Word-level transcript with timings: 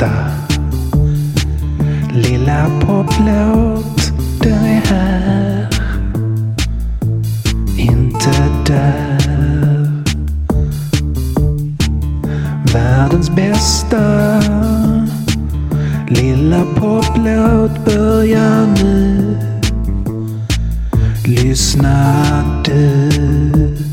bästa. 0.00 0.10
Lilla 2.12 2.66
poplåt, 2.80 4.12
den 4.42 4.64
är 4.64 4.86
här. 4.86 5.68
Inte 7.78 8.30
där. 8.66 10.04
Världens 12.72 13.30
bästa. 13.30 14.40
Lilla 16.08 16.64
poplåt 16.64 17.84
börjar 17.84 18.66
nu. 18.82 19.36
Lyssna 21.26 22.14
du. 22.64 23.89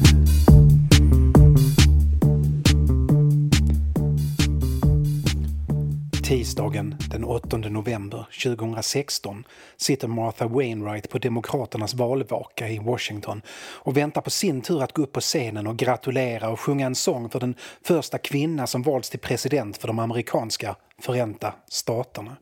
Tisdagen 6.68 6.96
den 7.10 7.24
8 7.24 7.58
november 7.58 8.28
2016 8.44 9.44
sitter 9.78 10.08
Martha 10.08 10.48
Wainwright 10.48 11.10
på 11.10 11.18
Demokraternas 11.18 11.94
valvaka 11.94 12.70
i 12.70 12.80
Washington 12.80 13.42
och 13.58 13.98
väntar 13.98 14.22
på 14.22 14.30
sin 14.30 14.62
tur 14.62 14.84
att 14.84 14.94
gå 14.94 15.02
upp 15.02 15.12
på 15.12 15.22
scenen 15.22 15.68
och 15.68 15.78
gratulera 15.78 16.50
och 16.50 16.60
sjunga 16.60 16.86
en 16.86 16.96
sång 16.96 17.30
för 17.30 17.40
den 17.40 17.56
första 17.82 18.18
kvinna 18.18 18.68
som 18.68 18.82
valts 18.82 19.10
till 19.10 19.20
president 19.20 19.78
för 19.78 19.88
de 19.88 20.00
amerikanska 20.00 20.76
Förenta 21.02 21.54
staterna. 21.70 22.38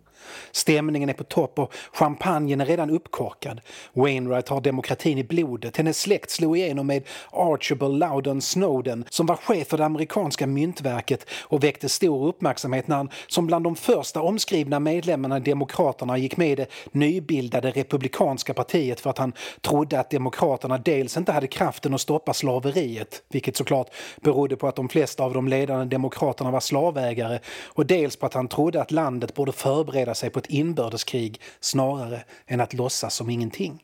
Stämningen 0.51 1.09
är 1.09 1.13
på 1.13 1.23
topp 1.23 1.59
och 1.59 1.73
champagnen 1.93 2.61
är 2.61 2.65
redan 2.65 2.89
uppkorkad. 2.89 3.61
Wainwright 3.93 4.49
har 4.49 4.61
demokratin 4.61 5.17
i 5.17 5.23
blodet. 5.23 5.77
Hennes 5.77 5.99
släkt 5.99 6.31
slog 6.31 6.57
igenom 6.57 6.87
med 6.87 7.03
Archibald 7.31 7.99
Loudon 7.99 8.41
Snowden 8.41 9.05
som 9.09 9.25
var 9.25 9.35
chef 9.35 9.67
för 9.67 9.77
det 9.77 9.85
amerikanska 9.85 10.47
myntverket 10.47 11.29
och 11.41 11.63
väckte 11.63 11.89
stor 11.89 12.27
uppmärksamhet 12.27 12.87
när 12.87 12.95
han 12.95 13.09
som 13.27 13.47
bland 13.47 13.65
de 13.65 13.75
första 13.75 14.21
omskrivna 14.21 14.79
medlemmarna 14.79 15.37
i 15.37 15.39
Demokraterna 15.39 16.17
gick 16.17 16.37
med 16.37 16.51
i 16.51 16.55
det 16.55 16.67
nybildade 16.91 17.71
Republikanska 17.71 18.53
partiet 18.53 18.99
för 18.99 19.09
att 19.09 19.17
han 19.17 19.33
trodde 19.61 19.99
att 19.99 20.09
Demokraterna 20.09 20.77
dels 20.77 21.17
inte 21.17 21.31
hade 21.31 21.47
kraften 21.47 21.93
att 21.93 22.01
stoppa 22.01 22.33
slaveriet, 22.33 23.23
vilket 23.29 23.57
såklart 23.57 23.89
berodde 24.21 24.55
på 24.55 24.67
att 24.67 24.75
de 24.75 24.89
flesta 24.89 25.23
av 25.23 25.33
de 25.33 25.47
ledande 25.47 25.85
demokraterna 25.85 26.51
var 26.51 26.59
slavägare, 26.59 27.39
och 27.65 27.85
dels 27.85 28.15
på 28.15 28.25
att 28.25 28.33
han 28.33 28.47
trodde 28.47 28.81
att 28.81 28.91
landet 28.91 29.33
borde 29.33 29.51
förbereda 29.51 30.14
sig 30.15 30.29
på 30.29 30.39
ett 30.39 30.49
inbördeskrig 30.49 31.41
snarare 31.59 32.23
än 32.47 32.61
att 32.61 32.73
låtsas 32.73 33.15
som 33.15 33.29
ingenting. 33.29 33.81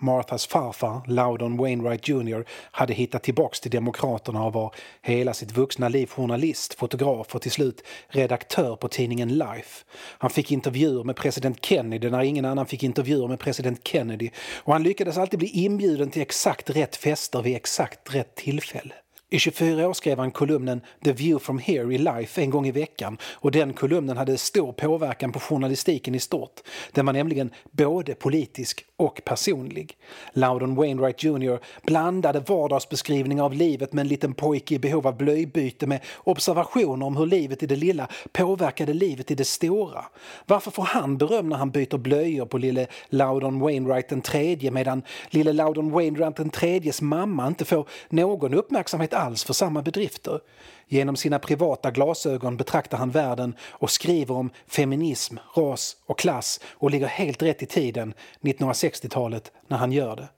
Marthas 0.00 0.46
farfar, 0.46 1.00
Loudon 1.06 1.56
Wainwright 1.56 2.08
Jr, 2.08 2.44
hade 2.70 2.94
hittat 2.94 3.22
tillbaks 3.22 3.60
till 3.60 3.70
Demokraterna 3.70 4.44
och 4.44 4.52
var 4.52 4.74
hela 5.02 5.34
sitt 5.34 5.52
vuxna 5.52 5.88
liv 5.88 6.06
journalist, 6.06 6.74
fotograf 6.74 7.34
och 7.34 7.42
till 7.42 7.50
slut 7.50 7.82
redaktör 8.08 8.76
på 8.76 8.88
tidningen 8.88 9.28
Life. 9.28 9.84
Han 10.18 10.30
fick 10.30 10.52
intervjuer 10.52 11.04
med 11.04 11.16
president 11.16 11.64
Kennedy 11.64 12.10
när 12.10 12.22
ingen 12.22 12.44
annan 12.44 12.66
fick 12.66 12.82
intervjuer 12.82 13.28
med 13.28 13.38
president 13.38 13.88
Kennedy 13.88 14.30
och 14.56 14.72
han 14.72 14.82
lyckades 14.82 15.18
alltid 15.18 15.38
bli 15.38 15.48
inbjuden 15.48 16.10
till 16.10 16.22
exakt 16.22 16.70
rätt 16.70 16.96
fester 16.96 17.42
vid 17.42 17.56
exakt 17.56 18.14
rätt 18.14 18.34
tillfälle. 18.34 18.94
I 19.30 19.38
24 19.38 19.88
år 19.88 19.92
skrev 19.92 20.18
han 20.18 20.30
kolumnen 20.30 20.80
The 21.04 21.12
View 21.12 21.44
from 21.44 21.58
Here 21.58 21.94
i 21.94 21.98
Life 21.98 22.42
en 22.42 22.50
gång 22.50 22.66
i 22.66 22.70
veckan 22.70 23.18
och 23.32 23.50
den 23.50 23.72
kolumnen 23.72 24.16
hade 24.16 24.38
stor 24.38 24.72
påverkan 24.72 25.32
på 25.32 25.40
journalistiken 25.40 26.14
i 26.14 26.20
stort. 26.20 26.60
Den 26.92 27.06
var 27.06 27.12
nämligen 27.12 27.50
både 27.70 28.14
politisk 28.14 28.84
och 28.96 29.20
personlig. 29.24 29.96
Loudon 30.32 30.74
Wainwright 30.74 31.22
Jr 31.22 31.58
blandade 31.82 32.40
vardagsbeskrivningar 32.40 33.44
av 33.44 33.54
livet 33.54 33.92
med 33.92 34.02
en 34.02 34.08
liten 34.08 34.34
pojke 34.34 34.74
i 34.74 34.78
behov 34.78 35.06
av 35.06 35.16
blöjbyte 35.16 35.86
med 35.86 36.00
observationer 36.16 37.06
om 37.06 37.16
hur 37.16 37.26
livet 37.26 37.62
i 37.62 37.66
det 37.66 37.76
lilla 37.76 38.08
påverkade 38.32 38.94
livet 38.94 39.30
i 39.30 39.34
det 39.34 39.44
stora. 39.44 40.04
Varför 40.46 40.70
får 40.70 40.82
han 40.82 41.18
beröm 41.18 41.48
när 41.48 41.56
han 41.56 41.70
byter 41.70 41.98
blöjor 41.98 42.46
på 42.46 42.58
lille 42.58 42.86
Loudon 43.08 43.60
Wainwright 43.60 44.08
den 44.08 44.22
tredje 44.22 44.70
medan 44.70 45.02
lille 45.30 45.52
Loudon 45.52 45.90
Wainwright 45.90 46.36
den 46.36 46.50
tredjes 46.50 47.02
mamma 47.02 47.46
inte 47.46 47.64
får 47.64 47.88
någon 48.08 48.54
uppmärksamhet 48.54 49.14
alls 49.18 49.44
för 49.44 49.52
samma 49.52 49.82
bedrifter. 49.82 50.40
Genom 50.86 51.16
sina 51.16 51.38
privata 51.38 51.90
glasögon 51.90 52.56
betraktar 52.56 52.98
han 52.98 53.10
världen 53.10 53.54
och 53.60 53.90
skriver 53.90 54.34
om 54.34 54.50
feminism, 54.66 55.36
ras 55.54 55.96
och 56.06 56.18
klass 56.18 56.60
och 56.70 56.90
ligger 56.90 57.06
helt 57.06 57.42
rätt 57.42 57.62
i 57.62 57.66
tiden, 57.66 58.14
1960-talet, 58.40 59.52
när 59.66 59.76
han 59.76 59.92
gör 59.92 60.16
det. 60.16 60.28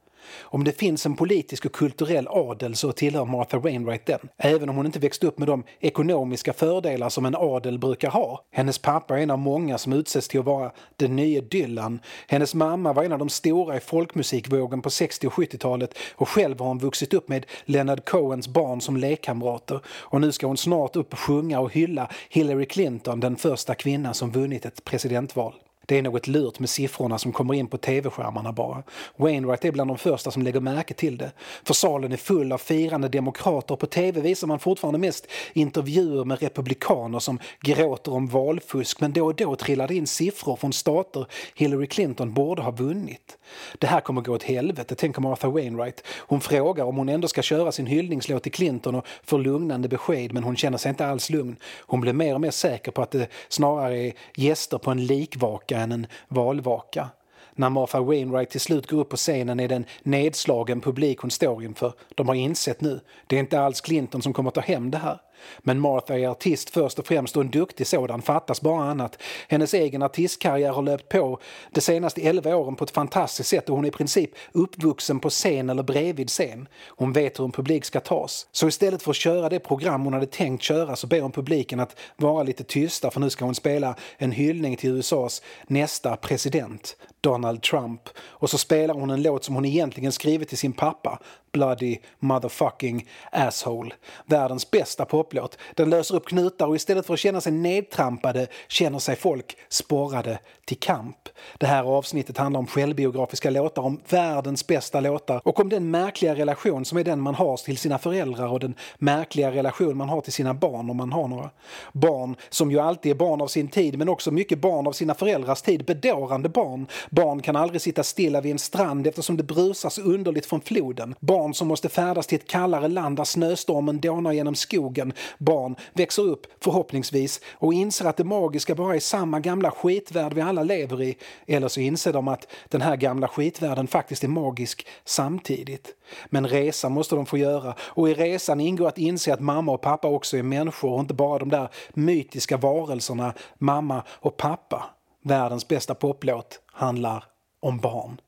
Om 0.41 0.64
det 0.64 0.72
finns 0.72 1.06
en 1.06 1.16
politisk 1.16 1.64
och 1.64 1.72
kulturell 1.72 2.28
adel 2.30 2.76
så 2.76 2.92
tillhör 2.92 3.24
Martha 3.24 3.58
Wainwright 3.58 4.06
den, 4.06 4.20
även 4.36 4.68
om 4.68 4.76
hon 4.76 4.86
inte 4.86 4.98
växt 4.98 5.24
upp 5.24 5.38
med 5.38 5.48
de 5.48 5.64
ekonomiska 5.80 6.52
fördelar 6.52 7.08
som 7.08 7.26
en 7.26 7.34
adel 7.38 7.78
brukar 7.78 8.10
ha. 8.10 8.44
Hennes 8.50 8.78
pappa 8.78 9.18
är 9.18 9.22
en 9.22 9.30
av 9.30 9.38
många 9.38 9.78
som 9.78 9.92
utses 9.92 10.28
till 10.28 10.41
att 10.41 10.46
vara 10.46 10.72
den 10.96 11.16
nya 11.16 11.41
Dylan. 11.41 12.00
Hennes 12.28 12.54
mamma 12.54 12.92
var 12.92 13.04
en 13.04 13.12
av 13.12 13.18
de 13.18 13.28
stora 13.28 13.76
i 13.76 13.80
folkmusikvågen 13.80 14.82
på 14.82 14.91
60 14.91 15.26
och 15.26 15.32
70-talet 15.32 15.98
och 16.14 16.28
själv 16.28 16.58
har 16.58 16.66
hon 16.66 16.78
vuxit 16.78 17.14
upp 17.14 17.28
med 17.28 17.47
Leonard 17.64 18.04
Cohens 18.04 18.48
barn 18.48 18.80
som 18.80 18.97
lekkamrater. 18.97 19.80
Och 19.86 20.20
nu 20.20 20.32
ska 20.32 20.47
hon 20.47 20.56
snart 20.56 20.97
upp 20.97 21.12
och 21.12 21.18
sjunga 21.18 21.60
och 21.60 21.72
hylla 21.72 22.08
Hillary 22.28 22.66
Clinton, 22.66 23.20
den 23.20 23.36
första 23.36 23.74
kvinnan 23.74 24.14
som 24.14 24.30
vunnit 24.30 24.66
ett 24.66 24.84
presidentval. 24.84 25.54
Det 25.86 25.98
är 25.98 26.02
något 26.02 26.26
lurt 26.26 26.58
med 26.58 26.70
siffrorna 26.70 27.18
som 27.18 27.32
kommer 27.32 27.54
in 27.54 27.66
på 27.66 27.78
tv-skärmarna 27.78 28.52
bara. 28.52 28.82
Wainwright 29.16 29.64
är 29.64 29.72
bland 29.72 29.91
de 29.91 29.98
första 29.98 30.30
som 30.30 30.42
lägger 30.42 30.60
märke 30.60 30.94
till 30.94 31.16
det. 31.16 31.32
För 31.64 31.74
salen 31.74 32.12
är 32.12 32.16
full 32.16 32.52
av 32.52 32.58
firande 32.58 33.08
demokrater 33.08 33.74
och 33.74 33.80
på 33.80 33.86
tv 33.86 34.20
visar 34.20 34.46
man 34.46 34.58
fortfarande 34.58 34.98
mest 34.98 35.26
intervjuer 35.52 36.24
med 36.24 36.42
republikaner 36.42 37.18
som 37.18 37.38
gråter 37.60 38.12
om 38.12 38.26
valfusk 38.26 39.00
men 39.00 39.12
då 39.12 39.26
och 39.26 39.34
då 39.34 39.56
trillar 39.56 39.88
det 39.88 39.94
in 39.94 40.06
siffror 40.06 40.56
från 40.56 40.72
stater 40.72 41.26
Hillary 41.54 41.86
Clinton 41.86 42.34
borde 42.34 42.62
ha 42.62 42.70
vunnit. 42.70 43.38
Det 43.78 43.86
här 43.86 44.00
kommer 44.00 44.20
gå 44.20 44.34
åt 44.34 44.42
helvete, 44.42 44.94
tänker 44.94 45.20
Martha 45.20 45.48
Wainwright. 45.48 46.04
Hon 46.18 46.41
frågar 46.41 46.84
om 46.84 46.97
hon 46.97 47.08
ändå 47.08 47.28
ska 47.28 47.42
köra 47.42 47.72
sin 47.72 47.86
hyllningslåt 47.86 48.42
till 48.42 48.52
Clinton 48.52 48.94
och 48.94 49.06
får 49.24 49.38
lugnande 49.38 49.88
besked 49.88 50.32
men 50.32 50.44
hon 50.44 50.56
känner 50.56 50.78
sig 50.78 50.88
inte 50.88 51.06
alls 51.06 51.30
lugn. 51.30 51.56
Hon 51.80 52.00
blir 52.00 52.12
mer 52.12 52.34
och 52.34 52.41
mer 52.41 52.50
säker 52.50 52.92
på 52.92 53.02
att 53.02 53.10
det 53.10 53.28
snarare 53.48 53.98
är 53.98 54.12
gäster 54.36 54.78
på 54.78 54.91
en 54.91 55.06
likvaka 55.06 55.79
än 55.80 55.92
en 55.92 56.06
valvaka. 56.28 57.08
När 57.52 57.70
Martha 57.70 58.00
Wainwright 58.00 58.50
till 58.50 58.60
slut 58.60 58.91
går 58.91 58.98
upp 59.00 59.08
på 59.08 59.16
scenen 59.16 59.60
är 59.60 59.68
det 59.68 59.74
en 59.74 59.84
nedslagen 60.02 60.80
publik 60.80 61.18
hon 61.18 61.30
står 61.30 61.64
inför. 61.64 61.92
De 62.14 62.28
har 62.28 62.34
insett 62.34 62.80
nu, 62.80 63.00
det 63.26 63.36
är 63.36 63.41
inte 63.41 63.60
alls 63.60 63.80
Clinton 63.80 64.22
som 64.22 64.32
kommer 64.32 64.50
ta 64.50 64.60
hem 64.60 64.91
det 64.91 64.98
här. 64.98 65.20
Men 65.59 65.81
Martha 65.81 66.19
är 66.19 66.28
artist 66.28 66.71
först 66.71 66.99
och 66.99 67.06
främst 67.06 67.37
och 67.37 67.43
en 67.43 67.51
duktig 67.51 67.87
sådan, 67.87 68.23
fattas 68.23 68.61
bara 68.61 68.84
annat. 68.84 69.23
Hennes 69.49 69.75
egen 69.75 70.03
artistkarriär 70.03 70.73
har 70.73 70.83
löpt 70.83 71.09
på 71.09 71.39
de 71.71 71.81
senaste 71.81 72.21
11 72.21 72.56
åren 72.56 72.77
på 72.77 72.84
ett 72.84 72.91
fantastiskt 72.91 73.51
sätt 73.51 73.69
och 73.69 73.77
hon 73.77 73.84
är 73.84 73.89
i 73.89 73.93
princip 73.93 74.31
uppvuxen 74.53 75.21
på 75.21 75.31
scen 75.31 75.71
eller 75.71 75.83
bredvid 75.83 76.28
scen. 76.28 76.69
Hon 76.89 77.12
vet 77.12 77.39
hur 77.39 77.45
en 77.45 77.53
publik 77.53 77.84
ska 77.84 78.01
tas. 78.01 78.47
Så 78.53 78.69
istället 78.69 79.03
för 79.03 79.11
att 79.11 79.17
köra 79.17 79.49
det 79.49 79.59
program 79.59 80.05
hon 80.05 80.12
hade 80.12 80.27
tänkt 80.27 80.62
köra 80.62 80.97
så 80.97 81.06
ber 81.06 81.21
hon 81.21 81.33
publiken 81.33 81.81
att 81.81 81.97
vara 82.17 82.43
lite 82.43 82.65
tysta 82.65 83.11
för 83.11 83.21
nu 83.21 83.31
ska 83.31 83.45
hon 83.45 83.55
spela 83.55 83.95
en 84.19 84.33
hyllning 84.33 84.77
till 84.77 84.91
USAs 84.91 85.43
nästa 85.67 86.17
president, 86.17 86.97
Donald 87.21 87.62
Trump. 87.62 88.01
Och 88.19 88.51
så 88.51 88.59
spelar 88.59 88.95
hon 88.95 89.11
en 89.11 89.22
låt 89.22 89.45
som 89.45 89.55
hon 89.55 89.65
egentligen 89.65 90.12
skrivit 90.12 90.49
till 90.49 90.59
sin 90.59 90.72
pappa, 90.72 91.19
Bloody 91.53 91.99
motherfucking 92.19 93.09
asshole. 93.33 93.94
Världens 94.27 94.71
bästa 94.71 95.05
poplåt. 95.05 95.59
Den 95.75 95.91
löser 95.91 96.15
upp 96.15 96.27
knutar 96.27 96.66
och 96.66 96.77
istället 96.77 97.06
för 97.06 97.15
att 97.15 97.21
känna 97.21 97.41
sig 97.41 97.53
nedtrampade 97.53 98.47
känner 98.69 98.99
sig 98.99 99.16
folk 99.16 99.56
sporrade 99.69 100.39
till 100.70 100.78
kamp. 100.78 101.28
Det 101.58 101.66
här 101.66 101.84
avsnittet 101.84 102.38
handlar 102.38 102.60
om 102.60 102.66
självbiografiska 102.66 103.50
låtar, 103.50 103.82
om 103.82 104.00
världens 104.08 104.66
bästa 104.66 105.00
låtar 105.00 105.41
och 105.44 105.60
om 105.60 105.69
den 105.69 105.91
märkliga 105.91 106.34
relation 106.34 106.84
som 106.84 106.98
är 106.98 107.04
den 107.04 107.20
man 107.20 107.34
har 107.34 107.56
till 107.56 107.78
sina 107.78 107.98
föräldrar 107.98 108.48
och 108.53 108.60
den 108.60 108.75
märkliga 108.98 109.50
relation 109.50 109.97
man 109.97 110.09
har 110.09 110.20
till 110.20 110.32
sina 110.32 110.54
barn 110.54 110.91
om 110.91 110.97
man 110.97 111.12
har 111.12 111.28
några. 111.28 111.50
Barn 111.92 112.36
som 112.48 112.71
ju 112.71 112.78
alltid 112.78 113.12
är 113.12 113.16
barn 113.16 113.41
av 113.41 113.47
sin 113.47 113.68
tid 113.68 113.98
men 113.98 114.09
också 114.09 114.30
mycket 114.30 114.60
barn 114.60 114.86
av 114.86 114.92
sina 114.92 115.15
föräldrars 115.15 115.62
tid, 115.62 115.84
bedårande 115.84 116.48
barn. 116.48 116.86
Barn 117.10 117.42
kan 117.42 117.56
aldrig 117.56 117.80
sitta 117.80 118.03
stilla 118.03 118.41
vid 118.41 118.53
en 118.53 118.59
strand 118.59 119.06
eftersom 119.06 119.36
det 119.36 119.42
brusar 119.42 119.91
så 119.91 120.03
underligt 120.03 120.47
från 120.47 120.60
floden. 120.60 121.15
Barn 121.21 121.54
som 121.54 121.68
måste 121.68 121.89
färdas 121.89 122.27
till 122.27 122.39
ett 122.39 122.50
kallare 122.50 122.89
land 122.89 123.16
där 123.16 123.24
snöstormen 123.24 124.00
dånar 124.00 124.33
genom 124.33 124.54
skogen. 124.54 125.12
Barn 125.39 125.77
växer 125.92 126.22
upp, 126.22 126.47
förhoppningsvis, 126.60 127.41
och 127.53 127.74
inser 127.74 128.04
att 128.04 128.16
det 128.16 128.24
magiska 128.24 128.74
bara 128.74 128.97
är 128.97 129.00
samma 129.00 129.41
gamla 129.41 129.71
skitvärld 129.71 130.33
vi 130.33 130.41
alla 130.41 130.59
lever 130.62 131.03
i. 131.03 131.16
Eller 131.47 131.68
så 131.68 131.80
inser 131.80 132.12
de 132.12 132.28
att 132.28 132.47
den 132.68 132.80
här 132.80 132.97
gamla 132.97 133.28
skitvärlden 133.28 133.86
faktiskt 133.86 134.24
är 134.24 134.28
magisk 134.28 134.86
samtidigt. 135.04 135.95
Men 136.27 136.48
resa 136.48 136.89
måste 136.89 137.15
de 137.15 137.27
få 137.27 137.39
göra 137.39 137.74
och 137.80 138.09
i 138.09 138.15
resan 138.15 138.60
ingår 138.60 138.89
att 138.89 138.98
inse 138.98 139.34
att 139.34 139.41
mamma 139.41 139.72
och 139.72 139.80
pappa 139.80 140.09
också 140.09 140.36
är 140.36 140.42
människor 140.42 140.92
och 140.92 141.01
inte 141.01 141.15
bara 141.15 141.39
de 141.39 141.48
där 141.48 141.68
mytiska 141.95 142.57
varelserna 142.57 143.34
mamma 143.59 144.03
och 144.09 144.36
pappa. 144.36 144.84
Världens 145.24 145.68
bästa 145.68 145.95
poplåt 145.95 146.60
handlar 146.66 147.24
om 147.60 147.78
barn. 147.78 148.21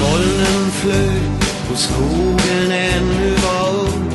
molnen 0.00 0.70
flög 0.70 1.22
och 1.72 1.78
skogen 1.78 2.72
ännu 2.72 3.34
var 3.34 3.70
ung. 3.70 4.12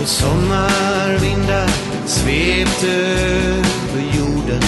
Och 0.00 0.08
sommarvindar 0.08 1.70
svepte 2.06 2.92
över 2.92 4.02
jorden. 4.18 4.62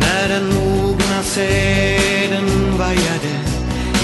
När 0.00 0.28
den 0.28 0.54
mogna 0.54 1.22
säden 1.22 2.78
vajade 2.78 3.40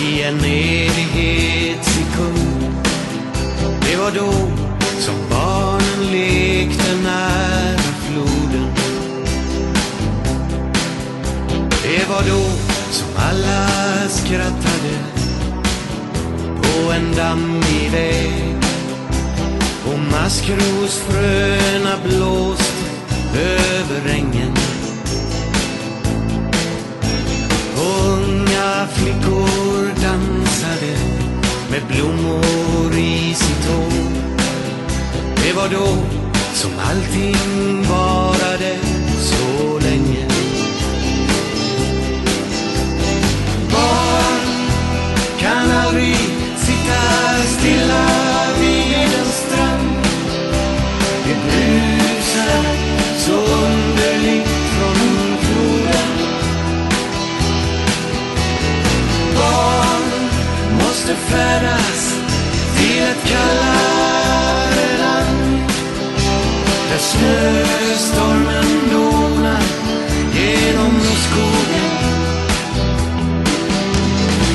i 0.03 0.23
en 0.23 0.45
evighetssekund. 0.45 2.73
Det 3.81 3.97
var 3.97 4.11
då 4.11 4.33
som 4.99 5.15
barnen 5.31 6.11
lekte 6.11 6.95
när 7.05 7.48
skrattade 14.29 14.99
på 16.63 16.93
en 16.93 17.17
dammig 17.17 17.91
väg 17.93 18.57
och 19.87 19.99
maskrosfröna 19.99 21.97
blåste 22.05 22.91
över 23.39 24.11
ängen. 24.11 24.55
Unga 27.77 28.87
flickor 28.93 30.03
dansade 30.03 30.97
med 31.71 31.83
blommor 31.89 32.95
i 32.99 33.35
sitt 33.35 33.67
hår. 33.67 33.93
Det 35.45 35.53
var 35.53 35.69
då 35.69 35.97
som 36.55 36.71
allting 36.79 37.83
varade 37.89 38.88
måste 61.09 61.23
färdas 61.23 62.21
till 62.77 63.03
ett 63.03 63.25
kallare 63.29 64.99
land. 64.99 65.71
Där 66.91 66.99
snöstormen 66.99 68.91
dånar 68.93 69.63
genom 70.35 71.01
skogen. 71.01 71.91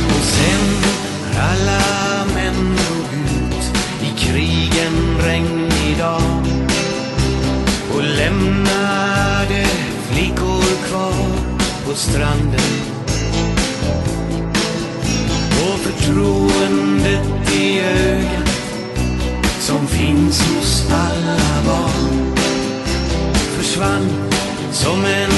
Och 0.10 0.24
sen 0.24 0.82
när 1.24 1.42
alla 1.42 2.26
män 2.36 2.76
drog 2.76 3.14
ut 3.14 3.72
i 4.02 4.20
krigen 4.20 5.18
regnig 5.26 5.98
dag 5.98 6.46
och 7.96 8.04
lämnade 8.04 9.66
flickor 10.10 10.88
kvar 10.88 11.28
på 11.86 11.96
stranden 11.96 12.83
förtroendet 16.14 17.54
i 17.56 17.80
ögat 17.80 18.50
som 19.60 19.88
finns 19.88 20.42
hos 20.42 20.92
alla 20.92 21.64
barn 21.66 22.36
försvann 23.58 24.10
som 24.72 25.06
en 25.06 25.33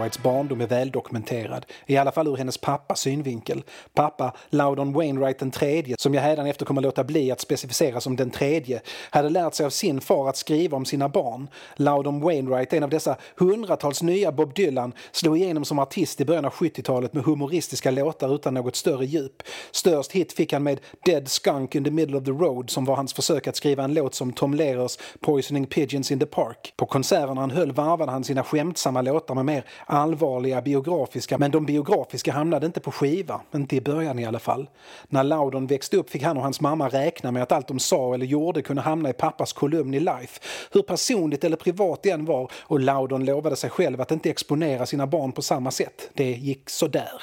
Wainwrights 0.00 0.22
barndom 0.22 0.60
är 0.60 0.66
väldokumenterad, 0.66 1.66
i 1.86 1.96
alla 1.96 2.12
fall 2.12 2.28
ur 2.28 2.36
hennes 2.36 2.58
pappas 2.58 3.00
synvinkel. 3.00 3.62
Pappa, 3.94 4.34
Loudon 4.50 4.92
Wainwright 4.92 5.38
den 5.38 5.50
tredje, 5.50 5.96
som 5.98 6.14
jag 6.14 6.22
hädanefter 6.22 6.66
kommer 6.66 6.82
låta 6.82 7.04
bli 7.04 7.30
att 7.30 7.40
specificera 7.40 8.00
som 8.00 8.16
den 8.16 8.30
tredje, 8.30 8.80
hade 9.10 9.28
lärt 9.28 9.54
sig 9.54 9.66
av 9.66 9.70
sin 9.70 10.00
far 10.00 10.28
att 10.28 10.36
skriva 10.36 10.76
om 10.76 10.84
sina 10.84 11.08
barn. 11.08 11.48
Loudon 11.76 12.20
Wainwright, 12.20 12.72
en 12.72 12.82
av 12.82 12.90
dessa 12.90 13.16
hundratals 13.36 14.02
nya 14.02 14.32
Bob 14.32 14.54
Dylan, 14.54 14.92
slog 15.12 15.38
igenom 15.38 15.64
som 15.64 15.78
artist 15.78 16.20
i 16.20 16.24
början 16.24 16.44
av 16.44 16.52
70-talet 16.52 17.14
med 17.14 17.24
humoristiska 17.24 17.90
låtar 17.90 18.34
utan 18.34 18.54
något 18.54 18.76
större 18.76 19.06
djup. 19.06 19.42
Störst 19.70 20.12
hit 20.12 20.32
fick 20.32 20.52
han 20.52 20.62
med 20.62 20.80
Dead 21.04 21.28
Skunk 21.28 21.74
in 21.74 21.84
the 21.84 21.90
middle 21.90 22.18
of 22.18 22.24
the 22.24 22.30
road 22.30 22.70
som 22.70 22.84
var 22.84 22.96
hans 22.96 23.12
försök 23.12 23.46
att 23.46 23.56
skriva 23.56 23.84
en 23.84 23.94
låt 23.94 24.14
som 24.14 24.32
Tom 24.32 24.54
Lehrers 24.54 24.98
Poisoning 25.20 25.66
Pigeons 25.66 26.10
in 26.10 26.18
the 26.18 26.26
Park. 26.26 26.72
På 26.76 26.86
konserterna 26.86 27.40
han 27.40 27.50
höll 27.50 27.72
varvade 27.72 28.12
han 28.12 28.24
sina 28.24 28.44
skämtsamma 28.44 29.02
låtar 29.02 29.20
låtar 29.20 29.34
med 29.34 29.44
mer 29.44 29.64
allvarliga 29.90 30.62
biografiska, 30.62 31.38
men 31.38 31.50
de 31.50 31.66
biografiska 31.66 32.32
hamnade 32.32 32.66
inte 32.66 32.80
på 32.80 32.92
skiva, 32.92 33.40
inte 33.54 33.76
i 33.76 33.80
början 33.80 34.18
i 34.18 34.24
alla 34.24 34.38
fall. 34.38 34.68
När 35.08 35.24
Loudon 35.24 35.66
växte 35.66 35.96
upp 35.96 36.10
fick 36.10 36.22
han 36.22 36.36
och 36.36 36.42
hans 36.42 36.60
mamma 36.60 36.88
räkna 36.88 37.30
med 37.30 37.42
att 37.42 37.52
allt 37.52 37.68
de 37.68 37.78
sa 37.78 38.14
eller 38.14 38.26
gjorde 38.26 38.62
kunde 38.62 38.82
hamna 38.82 39.10
i 39.10 39.12
pappas 39.12 39.52
kolumn 39.52 39.94
i 39.94 40.00
Life, 40.00 40.40
hur 40.72 40.82
personligt 40.82 41.44
eller 41.44 41.56
privat 41.56 42.02
det 42.02 42.10
än 42.10 42.24
var, 42.24 42.50
och 42.54 42.80
Loudon 42.80 43.24
lovade 43.24 43.56
sig 43.56 43.70
själv 43.70 44.00
att 44.00 44.10
inte 44.10 44.30
exponera 44.30 44.86
sina 44.86 45.06
barn 45.06 45.32
på 45.32 45.42
samma 45.42 45.70
sätt. 45.70 46.10
Det 46.14 46.30
gick 46.30 46.70
sådär. 46.70 47.22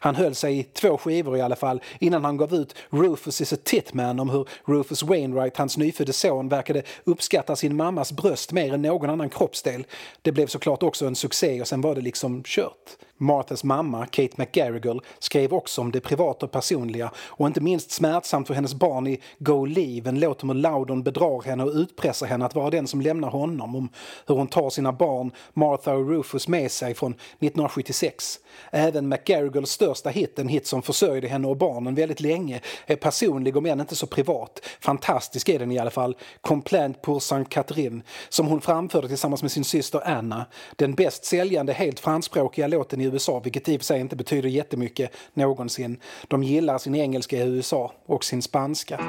Han 0.00 0.14
höll 0.14 0.34
sig 0.34 0.58
i 0.58 0.62
två 0.62 0.98
skivor 0.98 1.36
i 1.36 1.40
alla 1.40 1.56
fall 1.56 1.82
innan 2.00 2.24
han 2.24 2.36
gav 2.36 2.54
ut 2.54 2.74
Rufus 2.90 3.40
is 3.40 3.52
a 3.52 3.56
Titman 3.64 4.20
om 4.20 4.30
hur 4.30 4.48
Rufus 4.64 5.02
Wainwright, 5.02 5.56
hans 5.56 5.76
nyfödde 5.76 6.12
son, 6.12 6.48
verkade 6.48 6.82
uppskatta 7.04 7.56
sin 7.56 7.76
mammas 7.76 8.12
bröst 8.12 8.52
mer 8.52 8.74
än 8.74 8.82
någon 8.82 9.10
annan 9.10 9.28
kroppsdel. 9.28 9.86
Det 10.22 10.32
blev 10.32 10.46
såklart 10.46 10.82
också 10.82 11.06
en 11.06 11.14
succé 11.16 11.60
och 11.60 11.68
sen 11.68 11.80
var 11.80 11.94
det 11.94 12.05
liksom 12.06 12.42
kört. 12.42 12.98
Marthas 13.18 13.64
mamma, 13.64 14.06
Kate 14.06 14.34
McGarrigle, 14.36 15.00
skrev 15.18 15.54
också 15.54 15.80
om 15.80 15.92
det 15.92 16.00
privata 16.00 16.46
och 16.46 16.52
personliga 16.52 17.10
och 17.16 17.46
inte 17.46 17.60
minst 17.60 17.90
smärtsamt 17.90 18.46
för 18.46 18.54
hennes 18.54 18.74
barn 18.74 19.06
i 19.06 19.20
Go 19.38 19.64
Leave, 19.64 20.08
en 20.08 20.20
låt 20.20 20.42
om 20.42 20.48
hur 20.48 20.56
Loudon 20.56 21.02
bedrar 21.02 21.42
henne 21.42 21.64
och 21.64 21.72
utpressar 21.72 22.26
henne 22.26 22.44
att 22.44 22.54
vara 22.54 22.70
den 22.70 22.86
som 22.86 23.00
lämnar 23.00 23.30
honom, 23.30 23.76
om 23.76 23.88
hur 24.26 24.34
hon 24.34 24.46
tar 24.46 24.70
sina 24.70 24.92
barn, 24.92 25.30
Martha 25.54 25.94
och 25.94 26.08
Rufus, 26.08 26.48
med 26.48 26.70
sig 26.70 26.94
från 26.94 27.12
1976. 27.12 28.38
Även 28.70 29.08
McGarrigles 29.08 29.70
största 29.70 30.10
hit, 30.10 30.38
en 30.38 30.48
hit 30.48 30.66
som 30.66 30.82
försörjde 30.82 31.28
henne 31.28 31.48
och 31.48 31.56
barnen 31.56 31.94
väldigt 31.94 32.20
länge, 32.20 32.60
är 32.86 32.96
personlig 32.96 33.56
om 33.56 33.66
än 33.66 33.80
inte 33.80 33.96
så 33.96 34.06
privat. 34.06 34.60
Fantastisk 34.80 35.48
är 35.48 35.58
den 35.58 35.72
i 35.72 35.78
alla 35.78 35.90
fall, 35.90 36.16
Complaint 36.40 37.02
pour 37.02 37.18
Saint 37.18 37.48
Catherine, 37.48 38.02
som 38.28 38.46
hon 38.46 38.60
framförde 38.60 39.08
tillsammans 39.08 39.42
med 39.42 39.52
sin 39.52 39.64
syster 39.64 40.00
Anna. 40.04 40.46
Den 40.76 40.94
bäst 40.94 41.24
säljande 41.24 41.72
helt 41.72 42.00
franskspråkiga 42.00 42.66
låten 42.66 43.00
i 43.00 43.05
USA, 43.06 43.40
vilket 43.40 43.68
i 43.68 43.76
och 43.76 43.80
för 43.80 43.84
sig 43.84 44.00
inte 44.00 44.16
betyder 44.16 44.48
jättemycket 44.48 45.10
någonsin. 45.34 46.00
De 46.28 46.42
gillar 46.42 46.78
sin 46.78 46.94
engelska 46.94 47.36
i 47.36 47.48
USA 47.48 47.92
och 48.06 48.24
sin 48.24 48.42
spanska. 48.42 49.00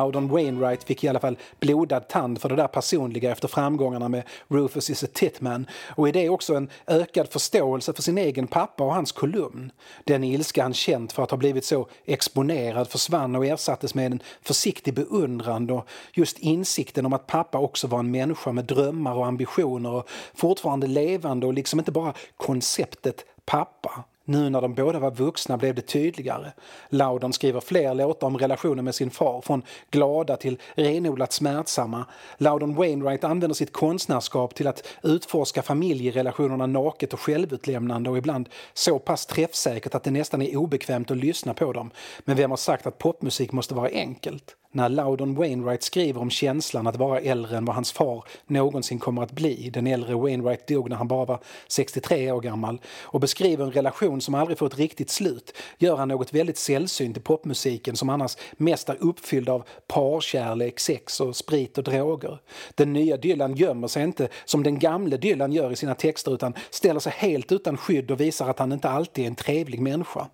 Loudon 0.01 0.27
Wainwright 0.27 0.83
fick 0.83 1.03
i 1.03 1.07
alla 1.07 1.19
fall 1.19 1.37
blodad 1.59 2.07
tand 2.07 2.41
för 2.41 2.49
det 2.49 2.55
där 2.55 2.67
personliga 2.67 3.31
efter 3.31 3.47
framgångarna 3.47 4.09
med 4.09 4.23
Rufus 4.47 4.89
is 4.89 5.03
a 5.03 5.07
Titman 5.13 5.65
och 5.95 6.09
i 6.09 6.11
det 6.11 6.29
också 6.29 6.55
en 6.55 6.69
ökad 6.87 7.29
förståelse 7.29 7.93
för 7.93 8.01
sin 8.01 8.17
egen 8.17 8.47
pappa 8.47 8.83
och 8.83 8.93
hans 8.93 9.11
kolumn. 9.11 9.71
Den 10.03 10.23
ilska 10.23 10.63
han 10.63 10.73
känt 10.73 11.11
för 11.11 11.23
att 11.23 11.31
ha 11.31 11.37
blivit 11.37 11.65
så 11.65 11.87
exponerad 12.05 12.87
försvann 12.87 13.35
och 13.35 13.45
ersattes 13.45 13.95
med 13.95 14.11
en 14.11 14.21
försiktig 14.41 14.93
beundran 14.93 15.69
och 15.69 15.87
just 16.13 16.39
insikten 16.39 17.05
om 17.05 17.13
att 17.13 17.27
pappa 17.27 17.57
också 17.57 17.87
var 17.87 17.99
en 17.99 18.11
människa 18.11 18.51
med 18.51 18.65
drömmar 18.65 19.13
och 19.13 19.25
ambitioner 19.25 19.91
och 19.91 20.09
fortfarande 20.33 20.87
levande 20.87 21.47
och 21.47 21.53
liksom 21.53 21.79
inte 21.79 21.91
bara 21.91 22.13
konceptet 22.37 23.25
pappa. 23.45 24.03
Nu 24.25 24.49
när 24.49 24.61
de 24.61 24.73
båda 24.73 24.99
var 24.99 25.11
vuxna 25.11 25.57
blev 25.57 25.75
det 25.75 25.81
tydligare. 25.81 26.51
Loudon 26.89 27.33
skriver 27.33 27.59
fler 27.59 27.93
låtar 27.93 28.27
om 28.27 28.37
relationen 28.37 28.85
med 28.85 28.95
sin 28.95 29.11
far, 29.11 29.41
från 29.41 29.63
glada 29.91 30.37
till 30.37 30.59
renodlat 30.75 31.33
smärtsamma. 31.33 32.05
Loudon 32.37 32.75
Wainwright 32.75 33.23
använder 33.23 33.55
sitt 33.55 33.73
konstnärskap 33.73 34.55
till 34.55 34.67
att 34.67 34.87
utforska 35.03 35.61
familjerelationerna 35.61 36.65
naket 36.65 37.13
och 37.13 37.19
självutlämnande 37.19 38.09
och 38.09 38.17
ibland 38.17 38.49
så 38.73 38.99
pass 38.99 39.25
träffsäkert 39.25 39.95
att 39.95 40.03
det 40.03 40.11
nästan 40.11 40.41
är 40.41 40.55
obekvämt 40.55 41.11
att 41.11 41.17
lyssna 41.17 41.53
på 41.53 41.73
dem. 41.73 41.91
Men 42.19 42.37
vem 42.37 42.49
har 42.49 42.57
sagt 42.57 42.87
att 42.87 42.97
popmusik 42.97 43.51
måste 43.51 43.75
vara 43.75 43.89
enkelt? 43.89 44.55
När 44.73 44.89
Loudon 44.89 45.35
Wainwright 45.35 45.83
skriver 45.83 46.21
om 46.21 46.29
känslan 46.29 46.87
att 46.87 46.95
vara 46.95 47.19
äldre 47.19 47.57
än 47.57 47.65
vad 47.65 47.75
hans 47.75 47.91
far 47.91 48.23
någonsin 48.47 48.99
kommer 48.99 49.23
att 49.23 49.31
bli, 49.31 49.69
den 49.69 49.87
äldre 49.87 50.15
Wainwright 50.15 50.67
dog 50.67 50.89
när 50.89 50.95
han 50.95 51.07
bara 51.07 51.25
var 51.25 51.39
63 51.67 52.31
år 52.31 52.41
gammal, 52.41 52.81
och 53.01 53.19
beskriver 53.19 53.65
en 53.65 53.71
relation 53.71 54.21
som 54.21 54.35
aldrig 54.35 54.57
får 54.57 54.67
ett 54.67 54.77
riktigt 54.77 55.09
slut, 55.09 55.57
gör 55.77 55.97
han 55.97 56.07
något 56.07 56.33
väldigt 56.33 56.57
sällsynt 56.57 57.17
i 57.17 57.19
popmusiken 57.19 57.95
som 57.95 58.09
annars 58.09 58.37
mest 58.51 58.89
är 58.89 58.97
uppfylld 58.99 59.49
av 59.49 59.63
parkärlek, 59.87 60.79
sex 60.79 61.19
och 61.19 61.35
sprit 61.35 61.77
och 61.77 61.83
droger. 61.83 62.39
Den 62.75 62.93
nya 62.93 63.17
Dylan 63.17 63.55
gömmer 63.55 63.87
sig 63.87 64.03
inte 64.03 64.27
som 64.45 64.63
den 64.63 64.79
gamle 64.79 65.17
Dylan 65.17 65.51
gör 65.51 65.71
i 65.71 65.75
sina 65.75 65.95
texter 65.95 66.33
utan 66.33 66.53
ställer 66.69 66.99
sig 66.99 67.13
helt 67.15 67.51
utan 67.51 67.77
skydd 67.77 68.11
och 68.11 68.21
visar 68.21 68.49
att 68.49 68.59
han 68.59 68.71
inte 68.71 68.89
alltid 68.89 69.23
är 69.23 69.27
en 69.27 69.35
trevlig 69.35 69.81
människa. 69.81 70.27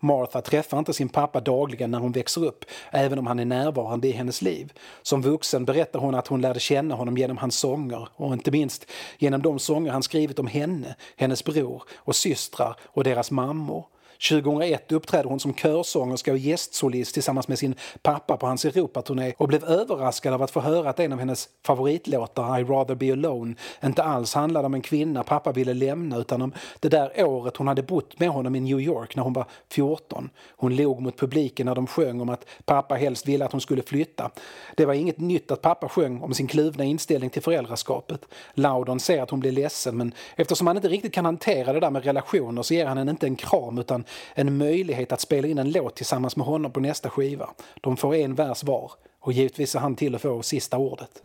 Martha 0.00 0.40
träffar 0.40 0.78
inte 0.78 0.92
sin 0.92 1.08
pappa 1.08 1.40
dagligen 1.40 1.90
när 1.90 1.98
hon 1.98 2.12
växer 2.12 2.44
upp, 2.44 2.64
även 2.90 3.18
om 3.18 3.26
han 3.26 3.38
är 3.38 3.44
närvarande 3.44 4.08
i 4.08 4.12
hennes 4.12 4.42
liv. 4.42 4.72
Som 5.02 5.22
vuxen 5.22 5.64
berättar 5.64 5.98
hon 5.98 6.14
att 6.14 6.26
hon 6.26 6.40
lärde 6.40 6.60
känna 6.60 6.94
honom 6.94 7.18
genom 7.18 7.36
hans 7.36 7.58
sånger 7.58 8.08
och 8.16 8.32
inte 8.32 8.50
minst 8.50 8.86
genom 9.18 9.42
de 9.42 9.58
sånger 9.58 9.92
han 9.92 10.02
skrivit 10.02 10.38
om 10.38 10.46
henne, 10.46 10.96
hennes 11.16 11.44
bror 11.44 11.82
och 11.94 12.16
systrar 12.16 12.76
och 12.84 13.04
deras 13.04 13.30
mammor. 13.30 13.86
2001 14.28 14.92
uppträdde 14.92 15.28
hon 15.28 15.40
som 15.40 15.54
körsångerska 15.54 16.32
och 16.32 16.38
gästsolist 16.38 17.14
tillsammans 17.14 17.48
med 17.48 17.58
sin 17.58 17.74
pappa 18.02 18.36
på 18.36 18.46
hans 18.46 18.64
Europaturné 18.64 19.32
och 19.36 19.48
blev 19.48 19.64
överraskad 19.64 20.34
av 20.34 20.42
att 20.42 20.50
få 20.50 20.60
höra 20.60 20.90
att 20.90 21.00
en 21.00 21.12
av 21.12 21.18
hennes 21.18 21.48
favoritlåtar, 21.66 22.58
I 22.58 22.64
rather 22.64 22.94
be 22.94 23.12
alone, 23.12 23.54
inte 23.84 24.02
alls 24.02 24.34
handlade 24.34 24.66
om 24.66 24.74
en 24.74 24.82
kvinna 24.82 25.22
pappa 25.22 25.52
ville 25.52 25.74
lämna 25.74 26.16
utan 26.16 26.42
om 26.42 26.52
det 26.80 26.88
där 26.88 27.24
året 27.24 27.56
hon 27.56 27.68
hade 27.68 27.82
bott 27.82 28.20
med 28.20 28.28
honom 28.28 28.54
i 28.54 28.60
New 28.60 28.80
York 28.80 29.16
när 29.16 29.22
hon 29.22 29.32
var 29.32 29.44
14. 29.70 30.30
Hon 30.56 30.76
log 30.76 31.00
mot 31.00 31.16
publiken 31.16 31.66
när 31.66 31.74
de 31.74 31.86
sjöng 31.86 32.20
om 32.20 32.28
att 32.28 32.46
pappa 32.64 32.94
helst 32.94 33.28
ville 33.28 33.44
att 33.44 33.52
hon 33.52 33.60
skulle 33.60 33.82
flytta. 33.82 34.30
Det 34.76 34.86
var 34.86 34.94
inget 34.94 35.18
nytt 35.18 35.50
att 35.50 35.62
pappa 35.62 35.88
sjöng 35.88 36.22
om 36.22 36.34
sin 36.34 36.46
kluvna 36.46 36.84
inställning 36.84 37.30
till 37.30 37.42
föräldraskapet. 37.42 38.24
Loudon 38.54 39.00
ser 39.00 39.22
att 39.22 39.30
hon 39.30 39.40
blir 39.40 39.52
ledsen 39.52 39.96
men 39.96 40.14
eftersom 40.36 40.66
han 40.66 40.76
inte 40.76 40.88
riktigt 40.88 41.12
kan 41.12 41.24
hantera 41.24 41.72
det 41.72 41.80
där 41.80 41.90
med 41.90 42.04
relationer 42.04 42.62
så 42.62 42.74
ger 42.74 42.86
han 42.86 42.98
henne 42.98 43.10
inte 43.10 43.26
en 43.26 43.36
kram 43.36 43.78
utan 43.78 44.04
en 44.34 44.56
möjlighet 44.56 45.12
att 45.12 45.20
spela 45.20 45.48
in 45.48 45.58
en 45.58 45.70
låt 45.70 45.96
tillsammans 45.96 46.36
med 46.36 46.46
honom 46.46 46.72
på 46.72 46.80
nästa 46.80 47.10
skiva. 47.10 47.50
De 47.80 47.96
får 47.96 48.14
en 48.14 48.34
vers 48.34 48.64
var 48.64 48.92
och 49.20 49.32
givetvis 49.32 49.74
är 49.74 49.80
han 49.80 49.96
till 49.96 50.14
att 50.14 50.22
få 50.22 50.42
sista 50.42 50.78
ordet. 50.78 51.22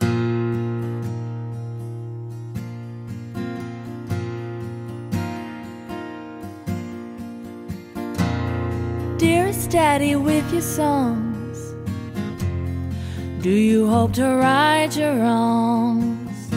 Dearest 9.20 9.72
Daddy, 9.72 10.16
with 10.16 10.54
your 10.54 10.62
songs, 10.62 11.58
do 13.42 13.50
you 13.50 13.88
hope 13.88 14.14
to 14.14 14.22
right 14.22 14.96
your 14.96 15.16
wrongs? 15.16 16.54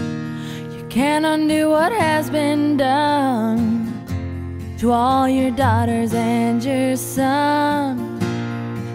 You 0.75 0.87
can't 0.91 1.25
undo 1.25 1.71
what 1.71 1.93
has 1.93 2.31
been 2.31 2.77
done 2.77 3.80
to 4.81 4.91
all 4.91 5.29
your 5.29 5.51
daughters 5.51 6.15
and 6.15 6.65
your 6.65 6.97
son. 6.97 8.19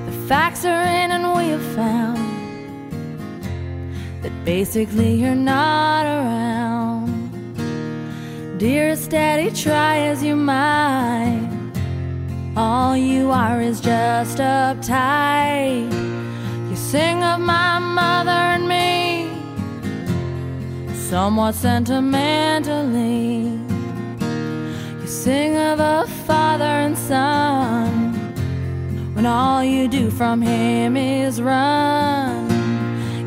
The 0.08 0.13
facts 0.27 0.65
are 0.65 0.82
in, 0.82 1.12
and 1.12 1.38
we 1.38 1.50
have 1.50 1.62
found 1.75 2.18
that 4.24 4.32
basically 4.44 5.13
you're 5.13 5.36
not 5.36 6.08
around. 6.08 7.30
Dearest 8.58 9.12
Daddy, 9.12 9.51
try 9.51 10.00
as 10.00 10.24
you 10.24 10.36
might. 10.36 11.51
All 12.58 12.98
you 12.98 13.30
are 13.30 13.62
is 13.62 13.80
just 13.80 14.39
uptight. 14.39 15.92
You 16.68 16.75
sing 16.75 17.24
of 17.24 17.39
my 17.39 17.77
mother 17.77 18.32
and 18.32 18.68
me, 18.68 19.30
somewhat 20.96 21.54
sentimentally. 21.54 23.64
Sing 25.25 25.58
of 25.58 25.79
a 25.79 26.05
father 26.27 26.75
and 26.86 26.96
son, 26.96 28.13
when 29.15 29.25
all 29.25 29.63
you 29.63 29.88
do 29.88 30.12
from 30.12 30.39
him 30.39 30.96
is 30.96 31.41
run. 31.41 32.48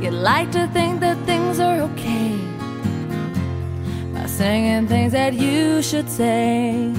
You'd 0.00 0.12
like 0.12 0.52
to 0.52 0.69
think 0.69 1.00
that 1.00 1.17
things 1.26 1.59
are 1.59 1.81
okay 1.88 2.38
by 4.14 4.26
singing 4.26 4.87
things 4.87 5.11
that 5.11 5.35
you 5.35 5.83
should 5.83 6.09
say. 6.09 6.95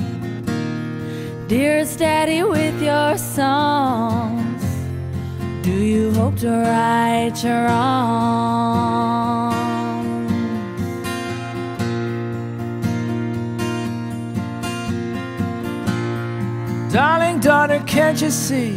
Dearest 1.48 1.98
Daddy, 2.00 2.44
with 2.44 2.84
your 2.84 3.18
songs, 3.18 4.62
do 5.62 5.72
you 5.72 6.12
hope 6.12 6.36
to 6.40 6.50
right 6.50 7.42
your 7.42 7.64
wrongs? 7.68 9.29
Darling 16.92 17.40
daughter, 17.40 17.84
can't 17.86 18.20
you 18.20 18.32
see? 18.32 18.72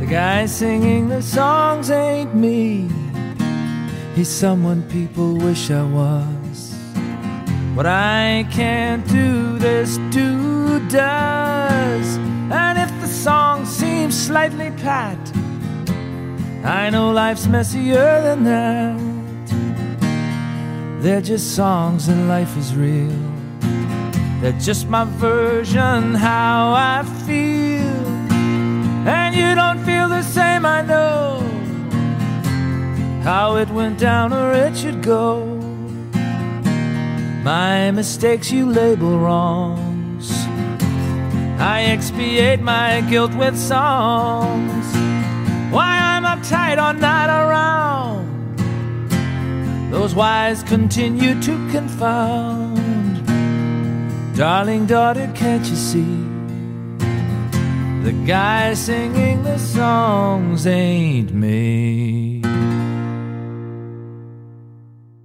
The 0.00 0.06
guy 0.08 0.46
singing 0.46 1.08
the 1.10 1.20
songs 1.20 1.90
ain't 1.90 2.34
me. 2.34 2.88
He's 4.14 4.30
someone 4.30 4.82
people 4.88 5.36
wish 5.36 5.70
I 5.70 5.82
was. 5.82 6.74
What 7.74 7.84
I 7.84 8.48
can't 8.50 9.06
do, 9.08 9.58
this 9.58 9.98
dude 10.10 10.88
does. 10.88 12.16
And 12.50 12.78
if 12.78 12.90
the 13.02 13.08
song 13.08 13.66
seems 13.66 14.18
slightly 14.18 14.70
pat, 14.70 15.18
I 16.64 16.88
know 16.88 17.10
life's 17.12 17.46
messier 17.46 18.22
than 18.22 18.44
that. 18.44 18.98
They're 21.02 21.20
just 21.20 21.54
songs 21.54 22.08
and 22.08 22.26
life 22.26 22.56
is 22.56 22.74
real. 22.74 23.35
They're 24.40 24.60
just 24.60 24.88
my 24.88 25.04
version, 25.04 26.14
how 26.14 26.72
I 26.72 27.04
feel. 27.26 28.06
And 29.08 29.34
you 29.34 29.54
don't 29.54 29.82
feel 29.84 30.08
the 30.08 30.22
same, 30.22 30.66
I 30.66 30.82
know. 30.82 31.40
How 33.22 33.56
it 33.56 33.68
went 33.70 33.98
down 33.98 34.32
or 34.32 34.52
it 34.52 34.76
should 34.76 35.02
go. 35.02 35.44
My 37.42 37.90
mistakes 37.92 38.52
you 38.52 38.70
label 38.70 39.18
wrongs. 39.18 40.30
I 41.58 41.84
expiate 41.88 42.60
my 42.60 43.00
guilt 43.08 43.34
with 43.34 43.56
songs. 43.56 44.84
Why 45.72 45.98
I'm 45.98 46.24
uptight 46.24 46.76
or 46.76 46.92
not 46.98 47.30
around. 47.30 48.26
Those 49.90 50.14
whys 50.14 50.62
continue 50.64 51.40
to 51.42 51.70
confound. 51.70 52.65
Darling 54.36 54.84
daughter, 54.84 55.32
can't 55.34 55.64
you 55.64 55.76
see? 55.76 56.22
The 58.04 58.12
guy 58.26 58.74
singing 58.74 59.42
the 59.42 59.56
songs 59.56 60.66
ain't 60.66 61.32
me. 61.32 62.25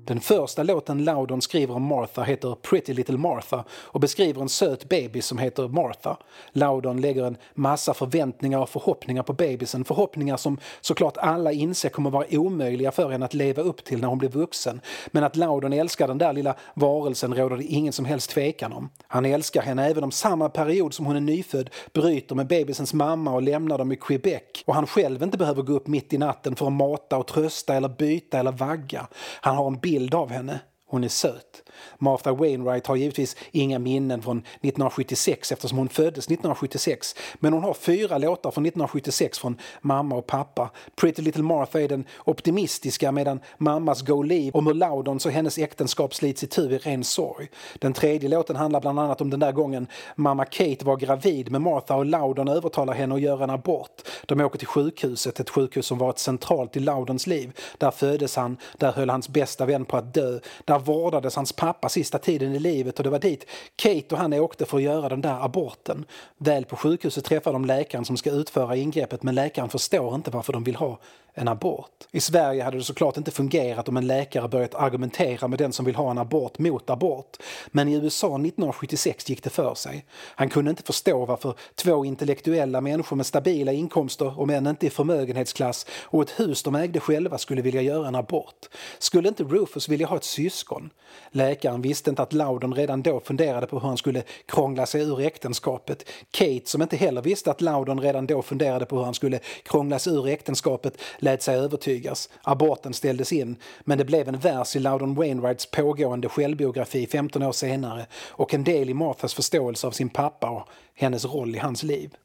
Den 0.06 0.20
första 0.20 0.64
låten 0.64 1.04
Loudon 1.04 1.42
skriver 1.42 1.76
om 1.76 1.84
Martha 1.84 2.24
heter 2.24 2.56
Pretty 2.62 2.94
Little 2.94 3.18
Martha 3.18 3.64
och 3.72 4.00
beskriver 4.00 4.42
en 4.42 4.50
söt 4.50 4.90
bebis 4.90 5.26
som 5.26 5.38
heter 5.38 5.68
Martha. 5.68 6.18
Loudon 6.52 7.02
lägger 7.02 7.24
en 7.24 7.38
massa 7.54 7.94
förväntningar 7.94 8.60
och 8.60 8.70
förhoppningar 8.70 9.24
på 9.24 9.34
bebisen, 9.34 9.86
förhoppningar 9.86 10.38
som 10.38 10.58
såklart 10.82 11.18
alla 11.18 11.52
inser 11.52 11.90
kommer 11.90 12.10
vara 12.10 12.26
omöjliga 12.32 12.92
för 12.92 13.10
henne 13.10 13.26
att 13.26 13.34
leva 13.34 13.62
upp 13.62 13.84
till 13.84 14.02
när 14.02 14.08
hon 14.08 14.18
blir 14.18 14.30
vuxen. 14.30 14.82
Men 15.08 15.24
att 15.24 15.36
Loudon 15.36 15.74
älskar 15.74 16.08
den 16.08 16.18
där 16.18 16.34
lilla 16.34 16.56
varelsen 16.74 17.36
råder 17.36 17.58
det 17.58 17.64
ingen 17.64 17.94
som 17.94 18.06
helst 18.06 18.30
tvekan 18.30 18.74
om. 18.74 18.90
Han 19.08 19.26
älskar 19.26 19.62
henne 19.62 19.90
även 19.90 20.04
om 20.04 20.12
samma 20.12 20.50
period 20.50 20.94
som 20.94 21.06
hon 21.06 21.16
är 21.16 21.22
nyfödd 21.22 21.70
bryter 21.94 22.36
med 22.36 22.48
bebisens 22.48 22.94
mamma 22.94 23.34
och 23.34 23.42
lämnar 23.42 23.78
dem 23.78 23.92
i 23.92 23.96
Quebec 23.96 24.42
och 24.66 24.76
han 24.76 24.88
själv 24.88 25.24
inte 25.24 25.38
behöver 25.38 25.62
gå 25.62 25.74
upp 25.74 25.88
mitt 25.88 26.14
i 26.14 26.18
natten 26.18 26.56
för 26.56 26.68
att 26.68 26.74
mata 26.74 27.18
och 27.18 27.28
trösta 27.28 27.76
eller 27.76 27.90
byta 27.90 28.40
eller 28.40 28.52
vagga. 28.52 29.08
Han 29.42 29.56
har 29.56 29.68
en 29.68 29.80
bild 29.92 30.14
av 30.14 30.32
henne. 30.32 30.60
Hon 30.86 31.04
är 31.04 31.08
söt. 31.08 31.64
Martha 31.98 32.32
Wainwright 32.34 32.88
har 32.88 32.96
givetvis 32.96 33.36
inga 33.52 33.80
minnen 33.80 34.22
från 34.22 34.38
1976 34.38 35.52
eftersom 35.52 35.78
hon 35.78 35.90
föddes 35.90 36.26
1976. 36.26 37.16
Men 37.40 37.54
hon 37.54 37.64
har 37.64 37.74
fyra 37.74 38.18
låtar 38.18 38.52
från 38.52 38.66
1976 38.66 39.40
från 39.40 39.58
mamma 39.82 40.16
och 40.16 40.28
pappa. 40.28 40.70
Pretty 40.96 41.22
Little 41.22 41.44
Martha 41.44 41.82
är 41.82 41.88
den 41.88 42.06
optimistiska 42.26 43.12
medan 43.12 43.40
mammas 43.58 44.02
Go 44.02 44.24
Leave 44.24 44.52
om 44.54 44.68
hur 44.68 44.74
Laudons 44.74 45.26
och 45.26 45.32
hennes 45.32 45.58
äktenskap 45.58 46.16
slits 46.16 46.44
itu 46.44 46.62
i 46.62 46.78
ren 46.78 47.04
sorg. 47.04 47.48
Den 47.80 47.94
tredje 47.94 48.30
låten 48.30 48.56
handlar 48.56 48.82
bland 48.82 49.00
annat 49.00 49.22
om 49.22 49.30
den 49.30 49.40
där 49.40 49.52
gången 49.52 49.88
mamma 50.16 50.46
Kate 50.46 50.86
var 50.86 50.98
gravid 50.98 51.52
med 51.52 51.62
Martha 51.62 51.96
och 51.96 52.06
Loudon 52.06 52.48
övertalar 52.48 52.94
henne 52.94 53.16
att 53.16 53.22
göra 53.22 53.44
en 53.44 53.50
abort. 53.50 54.02
De 54.26 54.42
åker 54.42 54.58
till 54.58 54.68
sjukhuset, 54.68 55.40
ett 55.40 55.50
sjukhus 55.50 55.86
som 55.86 55.98
varit 55.98 56.20
centralt 56.20 56.78
i 56.78 56.80
Loudons 56.80 57.28
liv. 57.28 57.52
Där 57.78 57.92
föddes 57.92 58.36
han, 58.36 58.58
där 58.78 58.92
höll 58.92 59.10
hans 59.10 59.30
bästa 59.30 59.66
vän 59.66 59.86
på 59.86 59.98
att 59.98 60.14
dö, 60.14 60.40
där 60.66 60.80
vårdades 60.80 61.36
hans 61.36 61.54
pappa 61.54 61.71
sista 61.90 62.18
tiden 62.18 62.56
i 62.56 62.60
livet 62.60 62.98
och 62.98 63.04
det 63.04 63.10
var 63.10 63.20
dit 63.20 63.46
Kate 63.76 64.16
och 64.16 64.18
han 64.18 64.34
åkte 64.34 64.66
för 64.66 64.78
att 64.78 64.84
göra 64.84 65.10
den 65.10 65.22
där 65.22 65.46
aborten. 65.46 66.06
Väl 66.38 66.66
på 66.66 66.76
sjukhuset 66.76 67.26
träffar 67.26 67.54
de 67.54 67.66
läkaren 67.66 68.06
som 68.06 68.18
ska 68.18 68.32
utföra 68.32 68.76
ingreppet 68.76 69.24
men 69.24 69.36
läkaren 69.36 69.70
förstår 69.70 70.16
inte 70.16 70.32
varför 70.32 70.54
de 70.54 70.64
vill 70.64 70.76
ha 70.76 71.00
en 71.34 71.48
abort. 71.48 72.08
I 72.12 72.20
Sverige 72.20 72.64
hade 72.64 72.78
det 72.78 72.84
såklart 72.84 73.18
inte 73.18 73.32
fungerat 73.32 73.90
om 73.90 73.98
en 73.98 74.08
läkare 74.08 74.48
börjat 74.48 74.76
argumentera 74.76 75.48
med 75.48 75.60
den 75.60 75.74
som 75.74 75.86
vill 75.86 75.96
ha 75.96 76.12
en 76.12 76.18
abort 76.18 76.60
mot 76.60 76.90
abort. 76.90 77.38
Men 77.68 77.88
i 77.88 77.94
USA 77.94 78.28
1976 78.28 79.30
gick 79.30 79.44
det 79.44 79.50
för 79.50 79.76
sig. 79.76 80.06
Han 80.12 80.50
kunde 80.50 80.70
inte 80.70 80.84
förstå 80.84 81.26
varför 81.26 81.56
två 81.76 82.06
intellektuella 82.06 82.82
människor 82.82 83.16
med 83.16 83.26
stabila 83.26 83.72
inkomster, 83.72 84.40
om 84.40 84.50
än 84.50 84.68
inte 84.68 84.88
i 84.88 84.90
förmögenhetsklass, 84.90 85.86
och 86.04 86.22
ett 86.22 86.40
hus 86.40 86.64
de 86.64 86.76
ägde 86.76 87.00
själva 87.00 87.38
skulle 87.38 87.62
vilja 87.62 87.82
göra 87.82 88.08
en 88.08 88.16
abort. 88.16 88.70
Skulle 89.00 89.28
inte 89.28 89.44
Rufus 89.44 89.90
vilja 89.90 90.08
ha 90.08 90.18
ett 90.18 90.24
syskon? 90.24 90.90
Läkaren 91.32 91.82
visste 91.82 92.10
inte 92.10 92.22
att 92.22 92.34
Loudon 92.34 92.74
redan 92.74 93.02
då 93.02 93.20
funderade 93.20 93.68
på 93.68 93.80
hur 93.80 93.88
han 93.88 93.98
skulle 93.98 94.24
krångla 94.46 94.86
sig 94.86 95.02
ur 95.02 95.22
äktenskapet. 95.22 96.10
Kate, 96.32 96.62
som 96.66 96.82
inte 96.82 96.96
heller 96.98 97.22
visste 97.22 97.52
att 97.52 97.62
Loudon 97.62 98.02
redan 98.02 98.28
då 98.28 98.42
funderade 98.42 98.86
på 98.86 98.98
hur 98.98 99.04
han 99.04 99.14
skulle 99.14 99.40
krångla 99.64 100.00
sig 100.00 100.14
ur 100.14 100.28
äktenskapet, 100.28 101.02
lät 101.22 101.44
sig 101.44 101.56
övertygas. 101.56 102.30
Aborten 102.42 102.94
ställdes 102.94 103.34
in, 103.34 103.56
men 103.82 103.98
det 103.98 104.06
blev 104.06 104.28
en 104.28 104.40
vers 104.40 104.76
i 104.76 104.80
Loudon 104.80 105.16
Wainwrights 105.16 105.72
pågående 105.72 106.30
självbiografi 106.30 107.08
15 107.08 107.44
år 107.44 107.52
senare 107.52 108.06
och 108.30 108.54
en 108.54 108.64
del 108.64 108.90
i 108.90 108.94
Marthas 108.94 109.34
förståelse 109.34 109.88
av 109.88 109.92
sin 109.92 110.10
pappa 110.10 110.50
och 110.50 110.68
hennes 110.96 111.26
roll 111.26 111.56
i 111.56 111.60
hans 111.60 111.84
liv. 111.84 112.16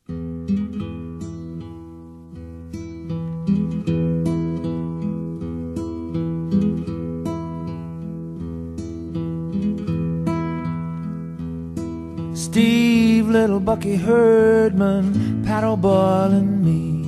Steve, 12.37 13.33
little 13.33 13.61
Bucky 13.61 13.97
Herdman, 13.97 15.45
paddle 15.47 15.77
boiling 15.77 16.65
me. 16.65 17.06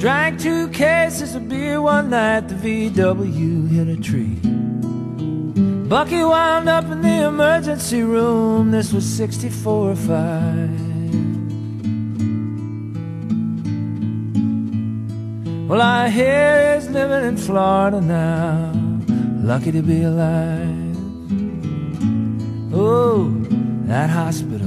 Drank 0.00 0.40
two 0.40 0.68
cases 0.68 1.34
of 1.34 1.46
beer 1.46 1.82
one 1.82 2.08
night, 2.08 2.48
the 2.48 2.54
VW 2.54 3.68
hit 3.68 3.86
a 3.86 3.96
tree. 4.00 4.40
Bucky 5.90 6.24
wound 6.24 6.70
up 6.70 6.86
in 6.86 7.02
the 7.02 7.26
emergency 7.26 8.02
room, 8.02 8.70
this 8.70 8.94
was 8.94 9.04
64 9.04 9.90
or 9.90 9.94
5. 9.94 10.08
Well, 15.68 15.82
I 15.82 16.08
hear 16.08 16.76
he's 16.76 16.88
living 16.88 17.28
in 17.28 17.36
Florida 17.36 18.00
now, 18.00 18.72
lucky 19.42 19.70
to 19.70 19.82
be 19.82 20.00
alive. 20.00 20.96
Oh, 22.72 23.28
that 23.84 24.08
hospital. 24.08 24.59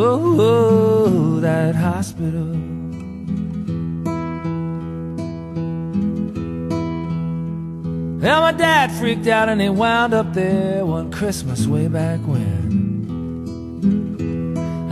Oh, 0.00 1.40
that 1.40 1.74
hospital. 1.74 2.46
Well, 8.20 8.40
my 8.42 8.52
dad 8.52 8.92
freaked 8.92 9.26
out 9.26 9.48
and 9.48 9.60
he 9.60 9.68
wound 9.68 10.14
up 10.14 10.34
there 10.34 10.86
one 10.86 11.10
Christmas 11.10 11.66
way 11.66 11.88
back 11.88 12.20
when. 12.20 12.78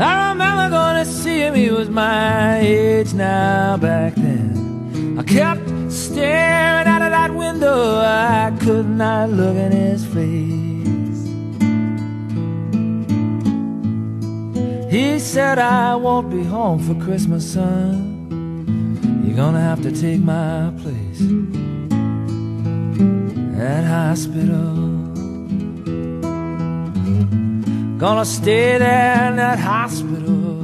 I 0.01 0.31
remember 0.31 0.71
going 0.71 1.05
to 1.05 1.09
see 1.09 1.38
him, 1.38 1.55
he 1.55 1.71
was 1.71 1.88
my 1.88 2.59
age 2.59 3.14
now 3.14 3.77
back 3.77 4.16
then. 4.16 5.16
I 5.21 5.23
kept 5.23 5.71
staring 5.92 6.88
out 6.88 7.03
of 7.03 7.12
that 7.12 7.33
window, 7.33 8.01
I 8.01 8.53
could 8.59 8.88
not 8.88 9.31
look 9.31 9.55
in 9.55 9.71
his 9.71 10.05
face. 10.05 10.66
He 14.97 15.19
said, 15.19 15.59
I 15.59 15.95
won't 15.95 16.31
be 16.31 16.43
home 16.43 16.79
for 16.79 16.95
Christmas, 17.05 17.53
son. 17.53 19.23
You're 19.27 19.37
gonna 19.37 19.61
have 19.61 19.83
to 19.83 19.93
take 19.93 20.23
my 20.23 20.73
place. 20.81 21.21
at 23.61 23.85
hospital. 23.85 24.75
Gonna 27.99 28.25
stay 28.25 28.79
there 28.79 29.29
in 29.29 29.37
that 29.37 29.59
hospital. 29.59 30.56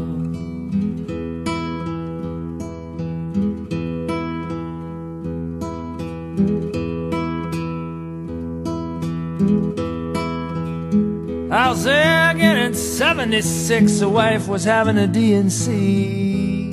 I 11.73 12.33
again 12.33 12.59
in 12.59 12.75
76. 12.75 14.01
The 14.01 14.09
wife 14.09 14.47
was 14.47 14.63
having 14.63 14.99
a 14.99 15.09
DNC. 15.09 16.71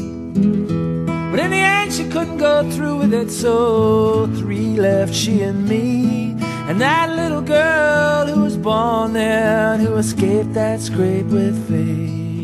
But 1.31 1.39
in 1.39 1.51
the 1.51 1.57
end, 1.57 1.93
she 1.93 2.03
couldn't 2.09 2.37
go 2.37 2.69
through 2.71 2.97
with 2.97 3.13
it, 3.13 3.31
so 3.31 4.27
three 4.35 4.75
left 4.75 5.15
she 5.15 5.41
and 5.41 5.69
me. 5.69 6.35
And 6.67 6.81
that 6.81 7.11
little 7.11 7.41
girl 7.41 8.27
who 8.27 8.41
was 8.41 8.57
born 8.57 9.13
there 9.13 9.73
and 9.73 9.81
who 9.81 9.95
escaped 9.95 10.53
that 10.55 10.81
scrape 10.81 11.27
with 11.27 11.55
fate. 11.69 12.43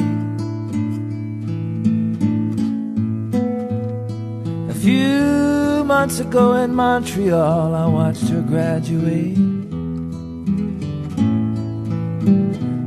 A 4.70 4.74
few 4.76 5.84
months 5.84 6.22
ago 6.22 6.54
in 6.54 6.74
Montreal, 6.74 7.76
I 7.76 7.86
watched 7.86 8.30
her 8.30 8.42
graduate. 8.42 9.45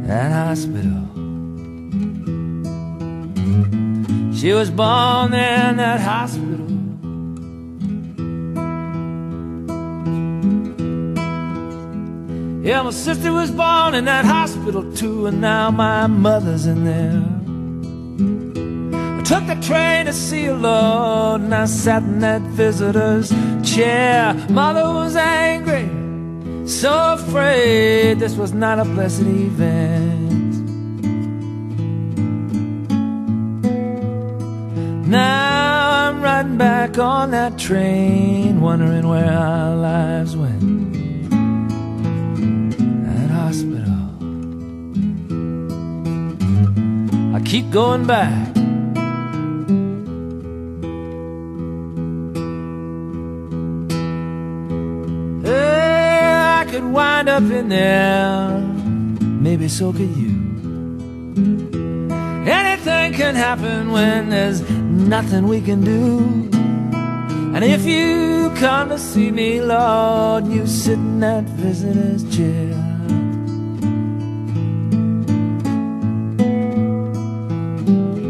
That 0.09 0.33
hospital. 0.33 1.05
She 4.35 4.55
was 4.55 4.71
born 4.71 5.35
in 5.35 5.77
that 5.77 6.01
hospital. 6.01 6.67
Yeah, 12.65 12.83
my 12.85 12.91
sister 12.91 13.33
was 13.33 13.51
born 13.51 13.95
in 13.95 14.07
that 14.07 14.25
hospital 14.25 14.91
too, 14.95 15.27
and 15.27 15.43
now 15.43 15.71
my 15.71 16.07
mother's 16.07 16.65
in 16.65 16.85
there. 16.85 17.23
I 19.19 19.23
took 19.25 19.47
the 19.47 19.61
train 19.61 20.07
to 20.07 20.15
see 20.15 20.45
her, 20.45 20.55
Lord, 20.55 21.43
and 21.43 21.55
I 21.55 21.67
sat 21.67 22.03
in 22.03 22.21
that 22.21 22.41
visitor's 22.41 23.31
chair. 23.63 24.33
Mother 24.49 24.85
was 24.85 25.17
angry, 25.17 25.87
so 26.69 27.15
afraid 27.15 28.19
this 28.19 28.37
was 28.37 28.53
not 28.53 28.79
a 28.79 28.85
blessed 28.85 29.23
event. 29.23 30.29
Now 35.09 36.09
I'm 36.09 36.21
riding 36.21 36.59
back 36.59 36.99
on 36.99 37.31
that 37.31 37.59
train, 37.59 38.61
wondering 38.61 39.09
where 39.09 39.33
our 39.33 39.75
lives 39.75 40.37
went. 40.37 40.61
That 43.07 43.31
hospital. 43.31 43.95
I 47.35 47.41
keep 47.41 47.71
going 47.71 48.07
back. 48.07 48.48
Could 56.79 56.93
wind 56.93 57.29
up 57.29 57.43
in 57.43 57.69
there. 57.69 58.57
Maybe 59.21 59.69
so 59.69 59.93
could 59.93 60.17
you. 60.17 60.35
Anything 62.47 63.13
can 63.15 63.35
happen 63.35 63.91
when 63.91 64.31
there's 64.31 64.61
nothing 64.71 65.49
we 65.49 65.61
can 65.61 65.83
do. 65.83 66.19
And 67.55 67.65
if 67.65 67.85
you 67.85 68.53
come 68.57 68.91
to 68.91 68.99
see 68.99 69.33
me, 69.33 69.61
Lord, 69.61 70.47
you 70.47 70.67
sit 70.69 70.95
in 70.95 71.19
that 71.21 71.45
visitor's 71.45 72.23
chair. 72.37 72.75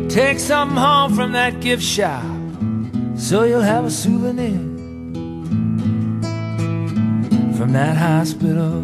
Take 0.08 0.38
something 0.38 0.78
home 0.78 1.14
from 1.14 1.32
that 1.32 1.60
gift 1.60 1.82
shop 1.82 2.24
so 3.16 3.42
you'll 3.42 3.60
have 3.60 3.84
a 3.84 3.90
souvenir 3.90 4.77
from 7.68 7.74
that 7.74 7.96
hospital. 7.96 8.82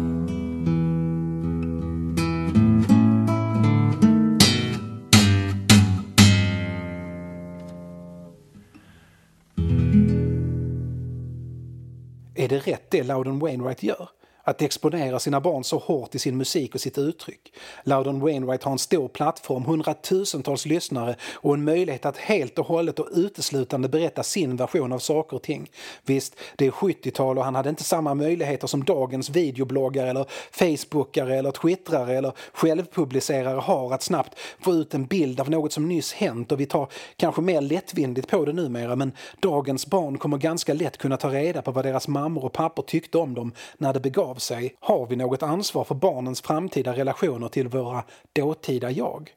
Är 12.35 12.47
det 12.47 12.59
rätt 12.59 12.91
det 12.91 13.03
Loudon 13.03 13.39
Wainwright 13.39 13.83
gör? 13.83 14.09
Att 14.47 14.61
exponera 14.61 15.19
sina 15.19 15.41
barn 15.41 15.63
så 15.63 15.77
hårt 15.77 16.15
i 16.15 16.19
sin 16.19 16.37
musik 16.37 16.75
och 16.75 16.81
sitt 16.81 16.97
uttryck. 16.97 17.53
Loudon 17.83 18.19
Wainwright 18.19 18.63
har 18.63 18.71
en 18.71 18.79
stor 18.79 19.07
plattform, 19.07 19.65
hundratusentals 19.65 20.65
lyssnare 20.65 21.15
och 21.33 21.53
en 21.53 21.63
möjlighet 21.63 22.05
att 22.05 22.17
helt 22.17 22.59
och 22.59 22.67
hållet 22.67 22.99
och 22.99 23.07
uteslutande 23.13 23.89
berätta 23.89 24.23
sin 24.23 24.55
version 24.55 24.91
av 24.93 24.99
saker 24.99 25.35
och 25.35 25.43
ting. 25.43 25.69
Visst, 26.03 26.35
det 26.55 26.65
är 26.65 26.71
70-tal 26.71 27.37
och 27.37 27.43
han 27.43 27.55
hade 27.55 27.69
inte 27.69 27.83
samma 27.83 28.13
möjligheter 28.13 28.67
som 28.67 28.83
dagens 28.83 29.29
videobloggare 29.29 30.09
eller 30.09 30.25
facebookare 30.51 31.35
eller 31.35 31.51
twittrare 31.51 32.17
eller 32.17 32.33
självpublicerare 32.53 33.59
har 33.59 33.93
att 33.93 34.03
snabbt 34.03 34.39
få 34.59 34.73
ut 34.73 34.93
en 34.93 35.05
bild 35.05 35.39
av 35.39 35.49
något 35.49 35.73
som 35.73 35.87
nyss 35.87 36.13
hänt 36.13 36.51
och 36.51 36.59
vi 36.59 36.65
tar 36.65 36.87
kanske 37.17 37.41
mer 37.41 37.61
lättvindigt 37.61 38.27
på 38.27 38.45
det 38.45 38.53
numera 38.53 38.95
men 38.95 39.11
dagens 39.39 39.87
barn 39.87 40.17
kommer 40.17 40.37
ganska 40.37 40.73
lätt 40.73 40.97
kunna 40.97 41.17
ta 41.17 41.29
reda 41.29 41.61
på 41.61 41.71
vad 41.71 41.85
deras 41.85 42.07
mammor 42.07 42.45
och 42.45 42.53
pappor 42.53 42.83
tyckte 42.83 43.17
om 43.17 43.33
dem 43.33 43.51
när 43.77 43.93
det 43.93 43.99
begav 43.99 44.34
sig. 44.41 44.75
Har 44.79 45.05
vi 45.05 45.15
något 45.15 45.43
ansvar 45.43 45.83
för 45.83 45.95
barnens 45.95 46.41
framtida 46.41 46.93
relationer 46.93 47.47
till 47.47 47.67
våra 47.67 48.03
dåtida 48.33 48.91
jag? 48.91 49.31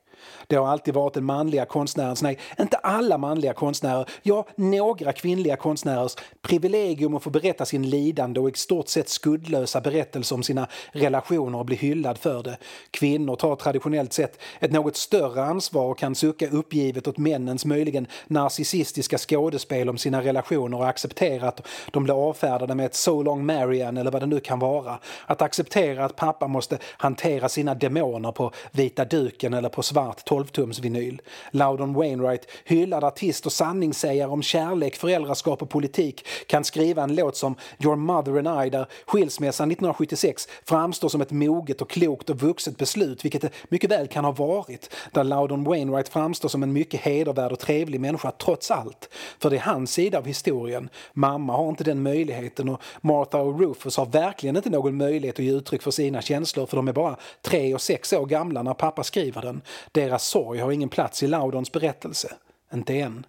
Det 0.47 0.57
har 0.57 0.67
alltid 0.67 0.95
varit 0.95 1.15
den 1.15 1.25
manliga 1.25 1.65
konstnärens, 1.65 2.23
nej, 2.23 2.39
inte 2.61 2.77
alla 2.77 3.19
manliga 3.19 3.53
konstnärer, 3.53 4.09
ja, 4.23 4.47
några 4.57 5.13
kvinnliga 5.13 5.57
konstnärers 5.57 6.17
privilegium 6.43 7.15
att 7.15 7.23
få 7.23 7.31
berätta 7.31 7.65
sin 7.65 7.91
lidande 7.91 8.41
och 8.41 8.49
i 8.49 8.53
stort 8.55 8.89
sett 8.89 9.09
skuldlösa 9.09 9.81
berättelse 9.81 10.35
om 10.35 10.43
sina 10.43 10.69
relationer 10.93 11.59
och 11.59 11.65
bli 11.65 11.77
hyllad 11.77 12.19
för 12.19 12.43
det. 12.43 12.59
Kvinnor 12.91 13.37
tar 13.37 13.57
traditionellt 13.57 14.13
sett 14.13 14.41
ett 14.61 14.73
något 14.73 14.97
större 14.97 15.43
ansvar 15.45 15.85
och 15.85 15.99
kan 15.99 16.15
sucka 16.15 16.49
uppgivet 16.49 17.09
åt 17.09 17.19
männens 17.19 17.65
möjligen 17.65 18.07
narcissistiska 18.27 19.19
skådespel 19.19 19.89
om 19.89 19.99
sina 19.99 20.23
relationer 20.23 20.79
och 20.79 20.89
acceptera 20.89 21.49
att 21.49 21.67
de 21.93 22.05
blir 22.05 22.29
avfärdade 22.29 22.75
med 22.75 22.87
ett 22.87 22.95
so 22.95 23.23
long 23.23 23.47
Marian 23.47 23.97
eller 23.97 24.11
vad 24.11 24.23
det 24.23 24.27
nu 24.27 24.41
kan 24.41 24.59
vara. 24.59 24.99
Att 25.27 25.43
acceptera 25.43 26.05
att 26.05 26.17
pappa 26.17 26.49
måste 26.49 26.79
hantera 26.97 27.49
sina 27.49 27.75
demoner 27.75 28.33
på 28.33 28.53
vita 28.71 29.05
duken 29.05 29.55
eller 29.55 29.69
på 29.69 29.83
svart 29.83 30.18
12-tums 30.25 30.81
vinyl. 30.81 31.21
Loudon 31.51 31.95
Wainwright, 31.95 32.47
hyllad 32.65 33.05
artist 33.05 33.47
och 33.47 33.53
sanningssägare 33.53 34.31
om 34.31 34.43
kärlek, 34.43 34.97
föräldraskap 34.97 35.63
och 35.63 35.71
politik, 35.71 36.27
kan 36.47 36.65
skriva 36.65 37.03
en 37.03 37.15
låt 37.15 37.37
som 37.37 37.55
Your 37.85 37.97
Mother 37.97 38.49
and 38.49 38.67
I 38.67 38.71
där 38.71 38.87
skilsmässan 39.07 39.71
1976 39.71 40.49
framstår 40.65 41.09
som 41.09 41.21
ett 41.21 41.31
moget 41.31 41.83
och 41.83 41.91
klokt 41.91 42.31
och 42.31 42.41
vuxet 42.41 42.77
beslut, 42.77 43.25
vilket 43.25 43.43
det 43.43 43.51
mycket 43.69 43.91
väl 43.91 44.09
kan 44.09 44.25
ha 44.25 44.33
varit. 44.33 44.95
Där 45.13 45.25
Loudon 45.25 45.65
Wainwright 45.65 46.09
framstår 46.09 46.49
som 46.49 46.63
en 46.63 46.73
mycket 46.73 47.01
hedervärd 47.01 47.53
och 47.53 47.59
trevlig 47.59 48.01
människa 48.01 48.31
trots 48.31 48.71
allt. 48.71 49.09
För 49.39 49.51
det 49.51 49.57
är 49.57 49.61
hans 49.61 49.93
sida 49.93 50.19
av 50.19 50.25
historien. 50.25 50.89
Mamma 51.13 51.57
har 51.57 51.69
inte 51.69 51.85
den 51.85 52.03
möjligheten 52.03 52.69
och 52.69 52.83
Martha 53.01 53.39
och 53.39 53.61
Rufus 53.61 53.97
har 53.97 54.07
verkligen 54.07 54.57
inte 54.57 54.71
någon 54.71 54.97
möjlighet 54.97 55.39
att 55.39 55.45
ge 55.45 55.53
uttryck 55.53 55.83
för 55.83 55.91
sina 55.91 56.23
känslor 56.23 56.67
för 56.67 56.77
de 56.77 56.89
är 56.89 56.93
bara 56.93 57.17
tre 57.43 57.75
och 57.75 57.81
sex 57.81 58.13
år 58.13 58.27
gamla 58.27 58.63
när 58.63 58.75
pappa 58.75 59.05
skriver 59.05 59.43
den. 59.43 59.61
Deras 59.99 60.25
sorg 60.25 60.61
har 60.61 60.73
ingen 60.73 60.89
plats 60.89 61.23
i 61.23 61.27
Laudons 61.27 61.73
berättelse. 61.73 62.29
Inte 62.75 62.95
än. 62.95 63.27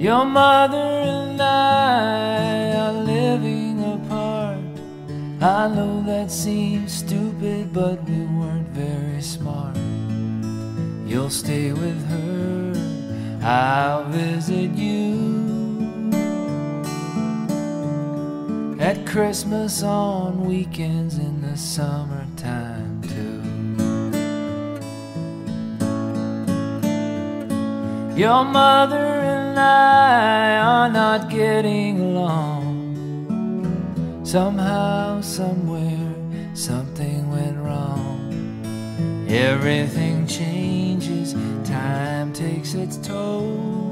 Your 0.00 0.24
mother 0.24 1.02
and 1.08 1.40
I 1.40 2.76
are 2.76 3.04
living 3.04 3.84
apart. 3.84 4.58
I 5.40 5.68
know 5.74 6.02
that 6.06 6.30
seems 6.30 6.92
stupid, 6.92 7.72
but 7.72 7.98
we 8.08 8.26
weren't 8.26 8.68
very 8.68 9.22
smart. 9.22 9.76
You'll 11.06 11.30
stay 11.30 11.72
with 11.72 12.04
her, 12.08 12.74
I'll 13.42 14.04
visit 14.04 14.76
you. 14.76 15.35
At 18.78 19.06
Christmas 19.06 19.82
on 19.82 20.44
weekends 20.46 21.16
in 21.16 21.40
the 21.40 21.56
summertime, 21.56 23.00
too. 23.02 23.42
Your 28.14 28.44
mother 28.44 28.96
and 28.96 29.58
I 29.58 30.58
are 30.58 30.90
not 30.90 31.30
getting 31.30 32.00
along. 32.00 32.76
Somehow, 34.24 35.22
somewhere, 35.22 36.14
something 36.54 37.30
went 37.30 37.56
wrong. 37.58 39.26
Everything 39.28 40.26
changes, 40.26 41.34
time 41.64 42.32
takes 42.34 42.74
its 42.74 42.98
toll. 42.98 43.85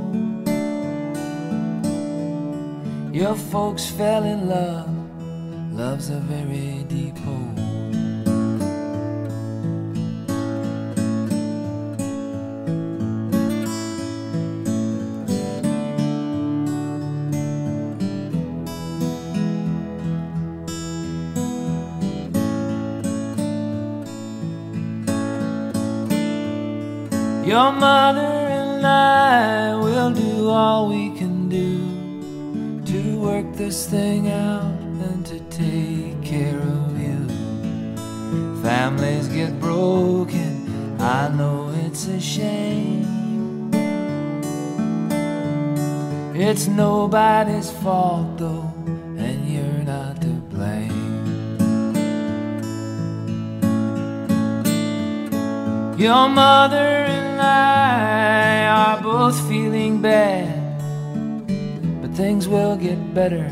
Your 3.15 3.37
folks 3.37 3.87
fell 3.87 4.25
in 4.25 4.49
love, 4.49 4.91
love's 5.73 6.11
a 6.11 6.19
very 6.19 6.83
deep 6.89 7.17
hole. 7.19 7.55
Your 27.47 27.71
mother 27.71 28.21
and 28.21 28.85
I 28.85 29.77
will 29.77 30.13
do 30.13 30.49
all 30.49 30.89
we 30.89 31.04
this 33.65 33.87
thing 33.87 34.29
out 34.29 34.79
and 35.09 35.25
to 35.25 35.41
take 35.49 36.23
care 36.23 36.61
of 36.61 37.01
you. 37.01 37.21
Families 38.63 39.27
get 39.29 39.59
broken, 39.59 41.01
I 41.01 41.29
know 41.29 41.73
it's 41.87 42.07
a 42.07 42.21
shame. 42.21 43.71
It's 46.35 46.67
nobody's 46.67 47.71
fault 47.71 48.37
though, 48.37 48.71
and 49.17 49.49
you're 49.49 49.85
not 49.95 50.21
to 50.21 50.33
blame. 50.53 51.05
Your 55.97 56.29
mother 56.29 56.91
and 57.17 57.41
I 57.41 58.67
are 58.67 59.03
both 59.03 59.41
feeling 59.49 60.03
bad, 60.03 60.83
but 62.03 62.11
things 62.11 62.47
will 62.47 62.77
get 62.77 62.94
better, 63.15 63.49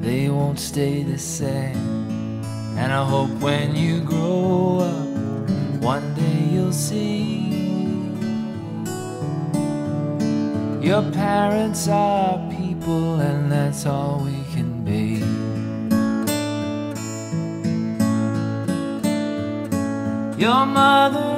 they 0.00 0.28
won't 0.28 0.60
stay 0.60 1.02
the 1.02 1.18
same. 1.18 2.42
And 2.76 2.92
I 2.92 3.02
hope 3.02 3.30
when 3.40 3.74
you 3.74 4.02
grow 4.02 4.80
up, 4.80 5.82
one 5.82 6.14
day 6.14 6.48
you'll 6.52 6.72
see 6.72 7.40
your 10.82 11.02
parents 11.12 11.88
are 11.88 12.38
people, 12.50 13.20
and 13.20 13.50
that's 13.50 13.86
all 13.86 14.20
we 14.22 14.38
can 14.52 14.84
be. 14.84 15.20
Your 20.38 20.66
mother 20.66 21.29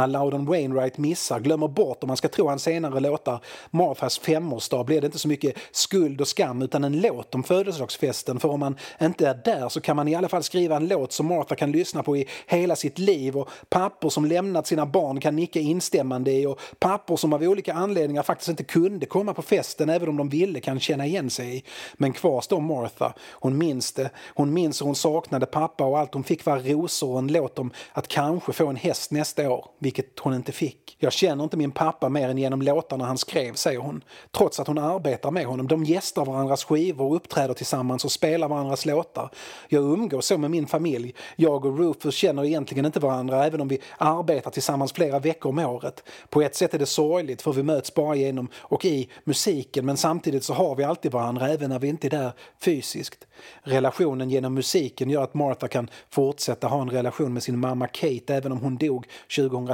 När 0.00 0.06
Loudon 0.06 0.44
Wainwright 0.44 0.98
missar, 0.98 1.40
glömmer 1.40 1.68
bort 1.68 2.02
om 2.02 2.08
man 2.08 2.16
ska 2.16 2.28
tro 2.28 2.48
hans 2.48 2.62
senare 2.62 3.00
låtar 3.00 3.40
Marthas 3.70 4.18
femårsdag 4.18 4.84
blir 4.84 5.00
det 5.00 5.06
inte 5.06 5.18
så 5.18 5.28
mycket 5.28 5.56
skuld 5.70 6.20
och 6.20 6.28
skam 6.28 6.62
utan 6.62 6.84
en 6.84 7.00
låt 7.00 7.34
om 7.34 7.42
födelsedagsfesten. 7.42 8.40
För 8.40 8.48
om 8.48 8.60
man 8.60 8.76
inte 9.00 9.28
är 9.28 9.40
där 9.44 9.68
så 9.68 9.80
kan 9.80 9.96
man 9.96 10.08
i 10.08 10.14
alla 10.14 10.28
fall 10.28 10.42
skriva 10.42 10.76
en 10.76 10.88
låt 10.88 11.12
som 11.12 11.26
Martha 11.26 11.54
kan 11.54 11.72
lyssna 11.72 12.02
på 12.02 12.16
i 12.16 12.28
hela 12.46 12.76
sitt 12.76 12.98
liv 12.98 13.36
och 13.36 13.48
pappor 13.68 14.10
som 14.10 14.24
lämnat 14.24 14.66
sina 14.66 14.86
barn 14.86 15.20
kan 15.20 15.36
nicka 15.36 15.60
instämmande 15.60 16.32
i 16.32 16.46
och 16.46 16.60
pappor 16.78 17.16
som 17.16 17.32
av 17.32 17.42
olika 17.42 17.74
anledningar 17.74 18.22
faktiskt 18.22 18.48
inte 18.48 18.64
kunde 18.64 19.06
komma 19.06 19.34
på 19.34 19.42
festen 19.42 19.88
även 19.88 20.08
om 20.08 20.16
de 20.16 20.28
ville 20.28 20.60
kan 20.60 20.80
känna 20.80 21.06
igen 21.06 21.30
sig 21.30 21.56
i. 21.56 21.64
Men 21.94 22.12
kvar 22.12 22.40
står 22.40 22.60
Martha. 22.60 23.12
Hon 23.30 23.58
minns 23.58 23.92
det. 23.92 24.10
Hon 24.34 24.52
minns 24.52 24.80
hur 24.80 24.86
hon 24.86 24.96
saknade 24.96 25.46
pappa 25.46 25.84
och 25.84 25.98
allt 25.98 26.14
hon 26.14 26.24
fick 26.24 26.44
var 26.44 26.58
rosor 26.58 27.12
och 27.12 27.18
en 27.18 27.32
låt 27.32 27.58
om 27.58 27.70
att 27.92 28.08
kanske 28.08 28.52
få 28.52 28.66
en 28.66 28.76
häst 28.76 29.10
nästa 29.10 29.50
år. 29.50 29.66
Vilket 29.90 30.18
hon 30.18 30.34
inte 30.34 30.52
fick. 30.52 30.96
Jag 30.98 31.12
känner 31.12 31.44
inte 31.44 31.56
min 31.56 31.70
pappa 31.70 32.08
mer 32.08 32.28
än 32.28 32.38
genom 32.38 32.62
låtarna 32.62 33.04
han 33.04 33.18
skrev, 33.18 33.54
säger 33.54 33.78
hon. 33.78 34.04
Trots 34.30 34.60
att 34.60 34.66
hon 34.66 34.78
arbetar 34.78 35.30
med 35.30 35.46
honom. 35.46 35.68
De 35.68 35.84
gästar 35.84 36.24
varandras 36.24 36.64
skivor, 36.64 37.14
uppträder 37.14 37.54
tillsammans 37.54 38.04
och 38.04 38.12
spelar 38.12 38.48
varandras 38.48 38.86
låtar. 38.86 39.30
Jag 39.68 39.82
umgås 39.82 40.26
så 40.26 40.38
med 40.38 40.50
min 40.50 40.66
familj. 40.66 41.14
Jag 41.36 41.64
och 41.64 41.78
Rufus 41.78 42.14
känner 42.14 42.44
egentligen 42.44 42.86
inte 42.86 43.00
varandra 43.00 43.46
även 43.46 43.60
om 43.60 43.68
vi 43.68 43.80
arbetar 43.98 44.50
tillsammans 44.50 44.92
flera 44.92 45.18
veckor 45.18 45.48
om 45.48 45.58
året. 45.58 46.04
På 46.28 46.42
ett 46.42 46.54
sätt 46.54 46.74
är 46.74 46.78
det 46.78 46.86
sorgligt 46.86 47.42
för 47.42 47.52
vi 47.52 47.62
möts 47.62 47.94
bara 47.94 48.14
genom 48.14 48.48
och 48.56 48.84
i 48.84 49.08
musiken 49.24 49.86
men 49.86 49.96
samtidigt 49.96 50.44
så 50.44 50.54
har 50.54 50.74
vi 50.74 50.84
alltid 50.84 51.12
varandra 51.12 51.48
även 51.48 51.70
när 51.70 51.78
vi 51.78 51.88
inte 51.88 52.06
är 52.06 52.10
där 52.10 52.32
fysiskt. 52.60 53.26
Relationen 53.62 54.30
genom 54.30 54.54
musiken 54.54 55.10
gör 55.10 55.22
att 55.22 55.34
Martha 55.34 55.68
kan 55.68 55.90
fortsätta 56.10 56.66
ha 56.66 56.82
en 56.82 56.90
relation 56.90 57.32
med 57.32 57.42
sin 57.42 57.58
mamma 57.58 57.86
Kate 57.86 58.34
även 58.34 58.52
om 58.52 58.60
hon 58.60 58.76
dog 58.76 59.06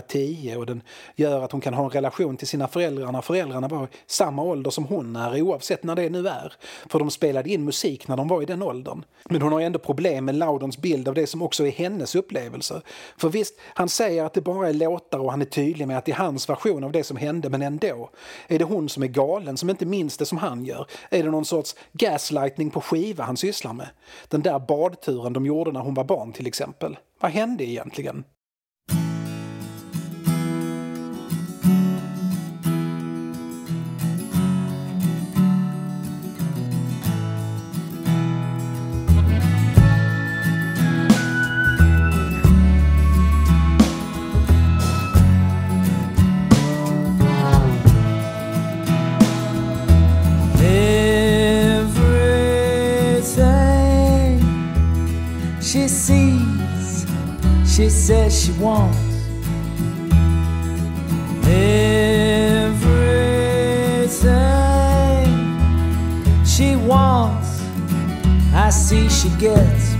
2010 0.00 0.56
och 0.58 0.66
den 0.66 0.82
gör 1.16 1.42
att 1.42 1.52
hon 1.52 1.60
kan 1.60 1.74
ha 1.74 1.84
en 1.84 1.90
relation 1.90 2.36
till 2.36 2.48
sina 2.48 2.68
föräldrar 2.68 3.12
när 3.12 3.20
föräldrarna 3.20 3.68
var 3.68 3.84
i 3.84 3.88
samma 4.06 4.42
ålder 4.42 4.70
som 4.70 4.84
hon 4.84 5.16
är 5.16 5.42
oavsett 5.42 5.82
när 5.82 5.96
det 5.96 6.10
nu 6.10 6.28
är. 6.28 6.52
För 6.90 6.98
de 6.98 7.10
spelade 7.10 7.50
in 7.50 7.64
musik 7.64 8.08
när 8.08 8.16
de 8.16 8.28
var 8.28 8.42
i 8.42 8.44
den 8.44 8.62
åldern. 8.62 9.04
Men 9.24 9.42
hon 9.42 9.52
har 9.52 9.60
ändå 9.60 9.78
problem 9.78 10.24
med 10.24 10.34
Loudons 10.34 10.78
bild 10.78 11.08
av 11.08 11.14
det 11.14 11.26
som 11.26 11.42
också 11.42 11.66
är 11.66 11.70
hennes 11.70 12.14
upplevelser. 12.14 12.82
För 13.16 13.28
visst, 13.28 13.54
han 13.74 13.88
säger 13.88 14.24
att 14.24 14.34
det 14.34 14.40
bara 14.40 14.68
är 14.68 14.72
låtar 14.72 15.18
och 15.18 15.30
han 15.30 15.40
är 15.40 15.46
tydlig 15.46 15.88
med 15.88 15.98
att 15.98 16.04
det 16.04 16.12
är 16.12 16.16
hans 16.16 16.48
version 16.48 16.84
av 16.84 16.92
det 16.92 17.04
som 17.04 17.16
hände 17.16 17.48
men 17.48 17.62
ändå. 17.62 18.10
Är 18.48 18.58
det 18.58 18.64
hon 18.64 18.88
som 18.88 19.02
är 19.02 19.06
galen 19.06 19.56
som 19.56 19.70
inte 19.70 19.86
minns 19.86 20.16
det 20.16 20.26
som 20.26 20.38
han 20.38 20.64
gör? 20.64 20.86
Är 21.10 21.22
det 21.22 21.30
någon 21.30 21.44
sorts 21.44 21.74
gaslightning 21.92 22.70
på 22.70 22.80
skiva 22.80 23.24
han 23.24 23.36
sysslar 23.36 23.72
med? 23.72 23.88
Den 24.28 24.42
där 24.42 24.58
badturen 24.58 25.32
de 25.32 25.46
gjorde 25.46 25.72
när 25.72 25.80
hon 25.80 25.94
var 25.94 26.04
barn 26.04 26.32
till 26.32 26.46
exempel. 26.46 26.98
Vad 27.20 27.30
hände 27.30 27.64
egentligen? 27.64 28.24
She 57.76 57.90
says 57.90 58.32
she 58.42 58.52
wants. 58.52 58.96
Everything 61.44 62.86
she 66.46 66.74
wants, 66.74 67.60
I 68.54 68.70
see 68.70 69.10
she 69.10 69.28
gets. 69.38 69.94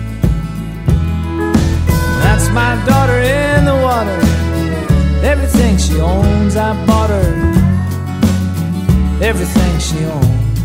That's 2.22 2.48
my 2.48 2.82
daughter 2.86 3.20
in 3.20 3.66
the 3.66 3.74
water. 3.74 4.20
Everything 5.22 5.76
she 5.76 6.00
owns, 6.00 6.56
I 6.56 6.72
bought 6.86 7.10
her. 7.10 7.30
Everything 9.22 9.78
she 9.78 10.02
owns. 10.06 10.60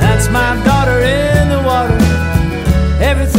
That's 0.00 0.28
my 0.30 0.60
daughter 0.64 1.00
in 1.00 1.48
the 1.48 1.62
water. 1.64 1.96
Everything 3.00 3.29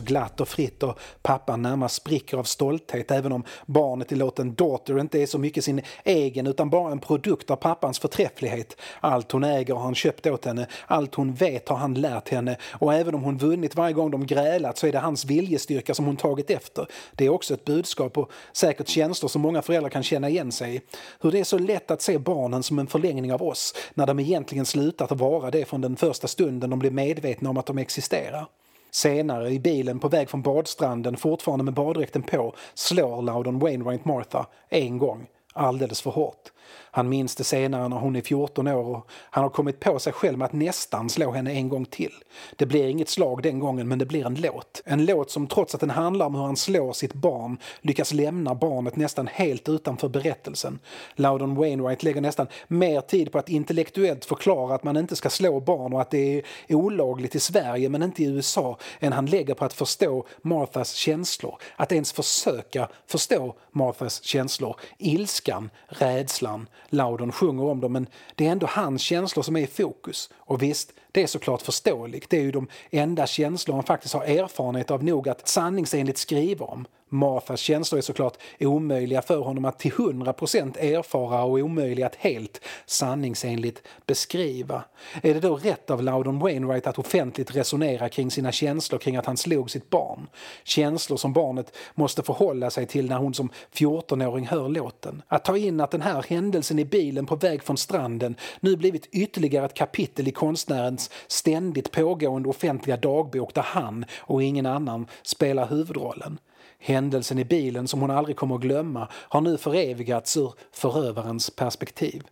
så 0.00 0.06
glatt 0.06 0.40
och 0.40 0.48
fritt 0.48 0.82
och 0.82 0.98
pappan 1.22 1.62
närmast 1.62 1.94
spricker 1.94 2.36
av 2.36 2.44
stolthet 2.44 3.10
även 3.10 3.32
om 3.32 3.44
barnet 3.66 4.12
i 4.12 4.16
låten 4.16 4.54
Daughter 4.54 5.00
inte 5.00 5.22
är 5.22 5.26
så 5.26 5.38
mycket 5.38 5.64
sin 5.64 5.82
egen 6.04 6.46
utan 6.46 6.70
bara 6.70 6.92
en 6.92 6.98
produkt 6.98 7.50
av 7.50 7.56
pappans 7.56 7.98
förträfflighet. 7.98 8.76
Allt 9.00 9.32
hon 9.32 9.44
äger 9.44 9.74
har 9.74 9.82
han 9.82 9.94
köpt 9.94 10.26
åt 10.26 10.44
henne, 10.44 10.66
allt 10.86 11.14
hon 11.14 11.34
vet 11.34 11.68
har 11.68 11.76
han 11.76 11.94
lärt 11.94 12.28
henne 12.28 12.56
och 12.72 12.94
även 12.94 13.14
om 13.14 13.22
hon 13.22 13.38
vunnit 13.38 13.76
varje 13.76 13.92
gång 13.92 14.10
de 14.10 14.26
grälat 14.26 14.78
så 14.78 14.86
är 14.86 14.92
det 14.92 14.98
hans 14.98 15.24
viljestyrka 15.24 15.94
som 15.94 16.04
hon 16.04 16.16
tagit 16.16 16.50
efter. 16.50 16.86
Det 17.12 17.24
är 17.24 17.28
också 17.28 17.54
ett 17.54 17.64
budskap 17.64 18.18
och 18.18 18.30
säkert 18.52 18.88
känslor 18.88 19.28
som 19.28 19.42
många 19.42 19.62
föräldrar 19.62 19.90
kan 19.90 20.02
känna 20.02 20.28
igen 20.28 20.52
sig 20.52 20.76
i. 20.76 20.80
Hur 21.20 21.30
det 21.30 21.40
är 21.40 21.44
så 21.44 21.58
lätt 21.58 21.90
att 21.90 22.02
se 22.02 22.18
barnen 22.18 22.62
som 22.62 22.78
en 22.78 22.86
förlängning 22.86 23.32
av 23.32 23.42
oss 23.42 23.74
när 23.94 24.06
de 24.06 24.20
egentligen 24.20 24.66
slutat 24.66 25.12
att 25.12 25.18
vara 25.18 25.50
det 25.50 25.64
från 25.64 25.80
den 25.80 25.96
första 25.96 26.28
stunden 26.28 26.70
de 26.70 26.78
blir 26.78 26.90
medvetna 26.90 27.50
om 27.50 27.56
att 27.56 27.66
de 27.66 27.78
existerar. 27.78 28.46
Senare 28.90 29.50
i 29.50 29.60
bilen 29.60 29.98
på 29.98 30.08
väg 30.08 30.30
från 30.30 30.42
badstranden, 30.42 31.16
fortfarande 31.16 31.64
med 31.64 31.74
baddräkten 31.74 32.22
på, 32.22 32.54
slår 32.74 33.22
Loudon 33.22 33.58
Wainwright 33.58 34.04
Martha 34.04 34.46
en 34.68 34.98
gång, 34.98 35.26
alldeles 35.54 36.02
för 36.02 36.10
hårt. 36.10 36.52
Han 36.90 37.08
minns 37.08 37.36
det 37.36 37.44
senare 37.44 37.88
när 37.88 37.96
hon 37.96 38.16
är 38.16 38.20
14 38.20 38.68
år 38.68 38.96
och 38.96 39.10
han 39.10 39.44
har 39.44 39.50
kommit 39.50 39.80
på 39.80 39.98
sig 39.98 40.12
själv 40.12 40.38
med 40.38 40.46
att 40.46 40.52
nästan 40.52 41.08
slå 41.08 41.30
henne 41.30 41.52
en 41.52 41.68
gång 41.68 41.84
till. 41.84 42.12
Det 42.56 42.66
blir 42.66 42.88
inget 42.88 43.08
slag 43.08 43.42
den 43.42 43.58
gången 43.58 43.88
men 43.88 43.98
det 43.98 44.06
blir 44.06 44.26
en 44.26 44.34
låt. 44.34 44.82
En 44.84 45.04
låt 45.04 45.30
som 45.30 45.46
trots 45.46 45.74
att 45.74 45.80
den 45.80 45.90
handlar 45.90 46.26
om 46.26 46.34
hur 46.34 46.42
han 46.42 46.56
slår 46.56 46.92
sitt 46.92 47.14
barn 47.14 47.58
lyckas 47.80 48.12
lämna 48.12 48.54
barnet 48.54 48.96
nästan 48.96 49.26
helt 49.26 49.68
utanför 49.68 50.08
berättelsen. 50.08 50.78
Loudon 51.14 51.54
Wainwright 51.54 52.02
lägger 52.02 52.20
nästan 52.20 52.46
mer 52.68 53.00
tid 53.00 53.32
på 53.32 53.38
att 53.38 53.48
intellektuellt 53.48 54.24
förklara 54.24 54.74
att 54.74 54.84
man 54.84 54.96
inte 54.96 55.16
ska 55.16 55.30
slå 55.30 55.60
barn 55.60 55.92
och 55.94 56.00
att 56.00 56.10
det 56.10 56.38
är 56.38 56.74
olagligt 56.74 57.34
i 57.34 57.40
Sverige 57.40 57.88
men 57.88 58.02
inte 58.02 58.22
i 58.22 58.26
USA 58.26 58.78
än 59.00 59.12
han 59.12 59.26
lägger 59.26 59.54
på 59.54 59.64
att 59.64 59.72
förstå 59.72 60.26
Marthas 60.42 60.92
känslor. 60.92 61.58
Att 61.76 61.92
ens 61.92 62.12
försöka 62.12 62.88
förstå 63.06 63.54
Marthas 63.72 64.22
känslor. 64.22 64.76
Ilskan, 64.98 65.70
rädslan, 65.88 66.59
Laudon 66.88 67.32
sjunger 67.32 67.64
om 67.64 67.80
dem 67.80 67.92
men 67.92 68.06
det 68.34 68.46
är 68.46 68.52
ändå 68.52 68.66
hans 68.66 69.02
känslor 69.02 69.42
som 69.42 69.56
är 69.56 69.60
i 69.60 69.66
fokus. 69.66 70.30
Och 70.36 70.62
visst, 70.62 70.92
det 71.12 71.22
är 71.22 71.26
såklart 71.26 71.62
förståeligt. 71.62 72.30
Det 72.30 72.36
är 72.36 72.42
ju 72.42 72.50
de 72.50 72.68
enda 72.90 73.26
känslor 73.26 73.74
han 73.74 73.84
faktiskt 73.84 74.14
har 74.14 74.24
erfarenhet 74.24 74.90
av 74.90 75.04
nog 75.04 75.28
att 75.28 75.48
sanningsenligt 75.48 76.18
skriva 76.18 76.66
om. 76.66 76.86
Marthas 77.12 77.60
känslor 77.60 77.98
är 77.98 78.02
såklart 78.02 78.36
omöjliga 78.60 79.22
för 79.22 79.38
honom 79.38 79.64
att 79.64 79.78
till 79.78 79.92
100% 79.92 80.78
erfara 80.78 81.42
och 81.42 81.58
omöjliga 81.58 82.06
att 82.06 82.16
helt 82.16 82.60
sanningsenligt 82.86 83.82
beskriva. 84.06 84.84
Är 85.22 85.34
det 85.34 85.40
då 85.40 85.56
rätt 85.56 85.90
av 85.90 86.02
Loudon 86.02 86.38
Wainwright 86.38 86.86
att 86.86 86.98
offentligt 86.98 87.56
resonera 87.56 88.08
kring 88.08 88.30
sina 88.30 88.52
känslor 88.52 88.98
kring 88.98 89.16
att 89.16 89.26
han 89.26 89.36
slog 89.36 89.70
sitt 89.70 89.90
barn? 89.90 90.26
Känslor 90.64 91.16
som 91.16 91.32
barnet 91.32 91.76
måste 91.94 92.22
förhålla 92.22 92.70
sig 92.70 92.86
till 92.86 93.08
när 93.08 93.18
hon 93.18 93.34
som 93.34 93.50
14-åring 93.72 94.46
hör 94.46 94.68
låten. 94.68 95.22
Att 95.28 95.44
ta 95.44 95.56
in 95.56 95.80
att 95.80 95.90
den 95.90 96.02
här 96.02 96.24
händelsen 96.28 96.78
i 96.78 96.84
bilen 96.84 97.26
på 97.26 97.36
väg 97.36 97.62
från 97.62 97.76
stranden 97.76 98.34
nu 98.60 98.76
blivit 98.76 99.08
ytterligare 99.12 99.66
ett 99.66 99.74
kapitel 99.74 100.28
i 100.28 100.32
konstnären 100.32 100.98
konstnärens 101.00 101.10
ständigt 101.26 101.90
pågående 101.90 102.48
offentliga 102.48 102.96
dagbok 102.96 103.54
där 103.54 103.62
han 103.62 104.04
och 104.18 104.42
ingen 104.42 104.66
annan 104.66 105.06
spelar 105.22 105.66
huvudrollen. 105.66 106.38
Händelsen 106.78 107.38
i 107.38 107.44
bilen 107.44 107.88
som 107.88 108.00
hon 108.00 108.10
aldrig 108.10 108.36
kommer 108.36 108.54
att 108.54 108.60
glömma 108.60 109.08
har 109.12 109.40
nu 109.40 109.58
förevigats 109.58 110.36
ur 110.36 110.52
förövarens 110.72 111.50
perspektiv. 111.50 112.22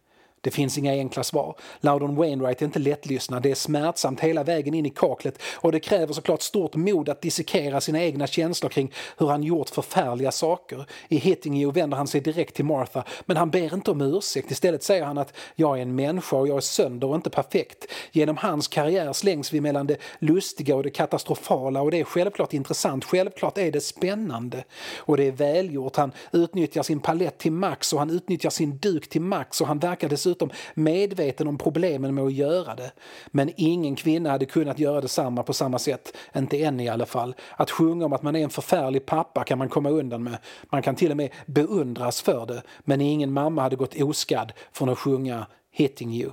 Det 0.41 0.51
finns 0.51 0.79
inga 0.79 0.93
enkla 0.93 1.25
svar. 1.25 1.57
Loudon 1.81 2.17
Wainwright 2.17 2.63
är 2.63 2.67
inte 2.67 2.79
lättlyssnad, 2.79 3.43
det 3.43 3.51
är 3.51 3.55
smärtsamt 3.55 4.21
hela 4.21 4.45
vägen 4.45 4.75
in 4.75 4.87
i 4.87 4.91
kaklet 4.91 5.43
och 5.55 5.73
det 5.73 5.81
kräver 5.81 6.15
såklart 6.15 6.43
stort 6.43 6.75
mod 6.75 7.09
att 7.09 7.23
dissekera 7.23 7.81
sina 7.81 8.03
egna 8.03 8.27
känslor 8.27 8.71
kring 8.71 8.93
hur 9.19 9.27
han 9.27 9.43
gjort 9.43 9.71
förfärliga 9.71 10.33
saker. 10.33 10.87
I 11.09 11.17
Hitting 11.17 11.61
You 11.61 11.73
vänder 11.73 11.97
han 11.97 12.07
sig 12.07 12.21
direkt 12.21 12.55
till 12.55 12.65
Martha, 12.65 13.05
men 13.27 13.37
han 13.37 13.51
ber 13.51 13.75
inte 13.75 13.91
om 13.91 14.01
ursäkt. 14.01 14.51
Istället 14.51 14.83
säger 14.83 15.05
han 15.05 15.19
att 15.19 15.33
jag 15.55 15.79
är 15.79 15.83
en 15.83 15.95
människa 15.95 16.37
och 16.37 16.49
jag 16.49 16.57
är 16.57 16.61
sönder 16.61 17.09
och 17.09 17.15
inte 17.15 17.31
perfekt. 17.31 17.87
Genom 18.13 18.37
hans 18.37 18.69
karriär 18.69 19.13
slängs 19.13 19.53
vi 19.53 19.61
mellan 19.61 19.87
det 19.87 19.97
lustiga 20.19 20.77
och 20.77 20.83
det 20.83 20.91
katastrofala 20.91 21.83
och 21.83 21.91
det 21.91 22.01
är 22.01 22.05
självklart 22.05 22.53
intressant, 22.53 23.05
självklart 23.05 23.59
är 23.59 23.73
det 23.73 23.81
spännande. 23.81 24.65
Och 24.97 25.17
det 25.17 25.25
är 25.25 25.33
välgjort, 25.33 25.97
han 25.97 26.13
utnyttjar 26.33 26.83
sin 26.83 27.01
palett 27.01 27.39
till 27.39 27.53
max 27.53 27.93
och 27.93 27.99
han 27.99 28.11
utnyttjar 28.11 28.51
sin 28.51 28.79
duk 28.79 29.09
till 29.09 29.23
max 29.23 29.61
och 29.61 29.67
han 29.67 29.79
verkar 29.79 30.09
dessutom 30.09 30.28
dessutom 30.29 30.51
medveten 30.75 31.49
om 31.49 31.59
problemen 31.59 32.15
med 32.15 32.25
att 32.25 32.33
göra 32.33 32.75
det. 32.75 32.93
Men 33.27 33.51
ingen 33.57 33.97
kvinna 33.97 34.31
hade 34.31 34.47
kunnat 34.47 34.79
göra 34.79 35.01
detsamma 35.01 35.43
på 35.43 35.53
samma 35.53 35.79
sätt, 35.79 36.17
inte 36.37 36.63
än 36.63 36.81
i 36.81 36.89
alla 36.89 37.07
fall. 37.07 37.35
Att 37.57 37.71
sjunga 37.71 38.05
om 38.05 38.13
att 38.13 38.23
man 38.23 38.37
är 38.37 38.45
en 38.45 38.51
förfärlig 38.51 39.07
pappa 39.07 39.45
kan 39.45 39.59
man 39.59 39.69
komma 39.69 39.91
undan 39.91 40.23
med. 40.23 40.39
Man 40.71 40.83
kan 40.83 40.95
till 40.95 41.11
och 41.11 41.17
med 41.17 41.31
beundras 41.47 42.23
för 42.23 42.47
det. 42.47 42.63
Men 42.85 43.01
ingen 43.01 43.33
mamma 43.33 43.63
hade 43.63 43.77
gått 43.77 44.03
oskadd 44.03 44.53
från 44.73 44.89
att 44.89 44.99
sjunga 44.99 45.47
Hitting 45.71 46.15
You. 46.15 46.31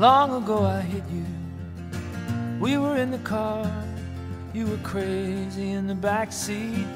Long 0.00 0.42
ago 0.42 0.64
I 0.64 0.80
hit 0.80 1.04
you. 1.12 1.26
We 2.58 2.78
were 2.78 2.96
in 2.96 3.10
the 3.10 3.18
car. 3.18 3.70
You 4.54 4.66
were 4.66 4.78
crazy 4.78 5.72
in 5.72 5.86
the 5.86 5.94
back 5.94 6.32
seat. 6.32 6.86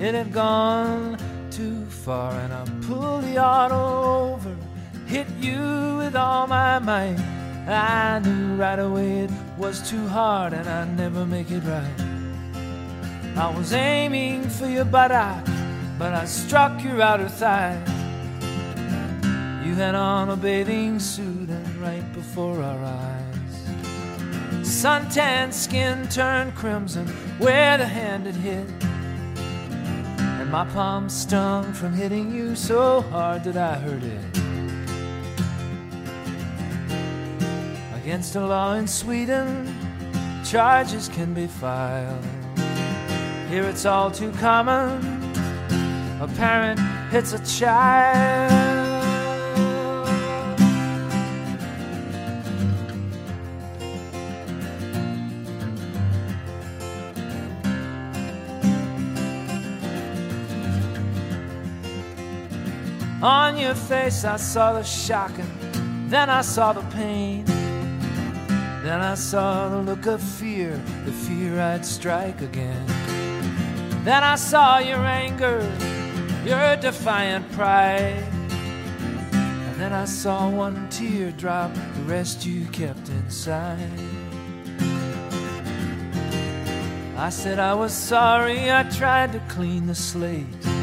It 0.00 0.14
had 0.14 0.30
gone 0.30 1.16
too 1.50 1.86
far, 1.86 2.30
and 2.32 2.52
I 2.52 2.66
pulled 2.86 3.24
the 3.24 3.42
auto 3.42 4.34
over. 4.34 4.54
Hit 5.06 5.26
you 5.40 5.96
with 5.96 6.14
all 6.14 6.46
my 6.46 6.78
might. 6.78 7.18
I 7.66 8.18
knew 8.18 8.54
right 8.56 8.78
away 8.78 9.20
it 9.20 9.30
was 9.56 9.88
too 9.88 10.06
hard, 10.06 10.52
and 10.52 10.68
I'd 10.68 10.94
never 10.98 11.24
make 11.24 11.50
it 11.50 11.60
right. 11.60 12.00
I 13.34 13.50
was 13.56 13.72
aiming 13.72 14.50
for 14.50 14.66
your 14.66 14.84
buttock, 14.84 15.46
but 15.98 16.12
I 16.12 16.26
struck 16.26 16.84
your 16.84 17.00
outer 17.00 17.30
thigh. 17.30 17.82
You 19.64 19.74
had 19.74 19.94
on 19.94 20.28
a 20.28 20.36
bathing 20.36 20.98
suit 20.98 21.48
and 21.48 21.76
right 21.76 22.12
before 22.12 22.62
our 22.62 22.84
eyes. 22.84 23.34
Suntan 24.60 25.54
skin 25.54 26.06
turned 26.08 26.54
crimson 26.54 27.06
where 27.38 27.78
the 27.78 27.86
hand 27.86 28.26
had 28.26 28.34
hit. 28.34 28.68
And 30.38 30.50
my 30.52 30.66
palm 30.66 31.08
stung 31.08 31.72
from 31.72 31.94
hitting 31.94 32.30
you 32.30 32.54
so 32.54 33.00
hard 33.00 33.44
that 33.44 33.56
I 33.56 33.76
hurt 33.76 34.02
it. 34.02 34.24
Against 37.96 38.36
a 38.36 38.46
law 38.46 38.74
in 38.74 38.86
Sweden, 38.86 39.74
charges 40.44 41.08
can 41.08 41.32
be 41.32 41.46
filed. 41.46 42.22
Here 43.48 43.64
it's 43.64 43.86
all 43.86 44.10
too 44.10 44.30
common. 44.32 45.00
A 46.20 46.28
parent 46.36 46.78
hits 47.10 47.32
a 47.32 47.38
child. 47.46 48.83
On 63.24 63.56
your 63.56 63.74
face, 63.74 64.22
I 64.26 64.36
saw 64.36 64.74
the 64.74 64.82
shock, 64.82 65.32
and 65.38 66.10
then 66.10 66.28
I 66.28 66.42
saw 66.42 66.74
the 66.74 66.82
pain. 66.94 67.46
Then 67.46 69.00
I 69.00 69.14
saw 69.14 69.70
the 69.70 69.78
look 69.78 70.04
of 70.04 70.20
fear, 70.22 70.78
the 71.06 71.12
fear 71.12 71.58
I'd 71.58 71.86
strike 71.86 72.42
again. 72.42 72.84
Then 74.04 74.22
I 74.22 74.34
saw 74.34 74.76
your 74.76 74.98
anger, 74.98 75.60
your 76.44 76.76
defiant 76.76 77.50
pride. 77.52 78.22
And 79.32 79.80
then 79.80 79.94
I 79.94 80.04
saw 80.04 80.50
one 80.50 80.86
tear 80.90 81.30
drop, 81.30 81.72
the 81.72 82.02
rest 82.02 82.44
you 82.44 82.66
kept 82.66 83.08
inside. 83.08 83.88
I 87.16 87.30
said 87.30 87.58
I 87.58 87.72
was 87.72 87.94
sorry, 87.94 88.70
I 88.70 88.82
tried 88.82 89.32
to 89.32 89.40
clean 89.48 89.86
the 89.86 89.94
slate. 89.94 90.73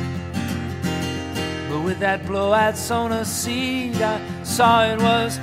With 1.92 2.00
that 2.00 2.26
blow 2.26 2.54
I'd 2.54 2.78
sown 2.78 3.12
seed, 3.26 4.02
I 4.02 4.18
saw 4.44 4.86
it 4.86 4.98
was 5.02 5.38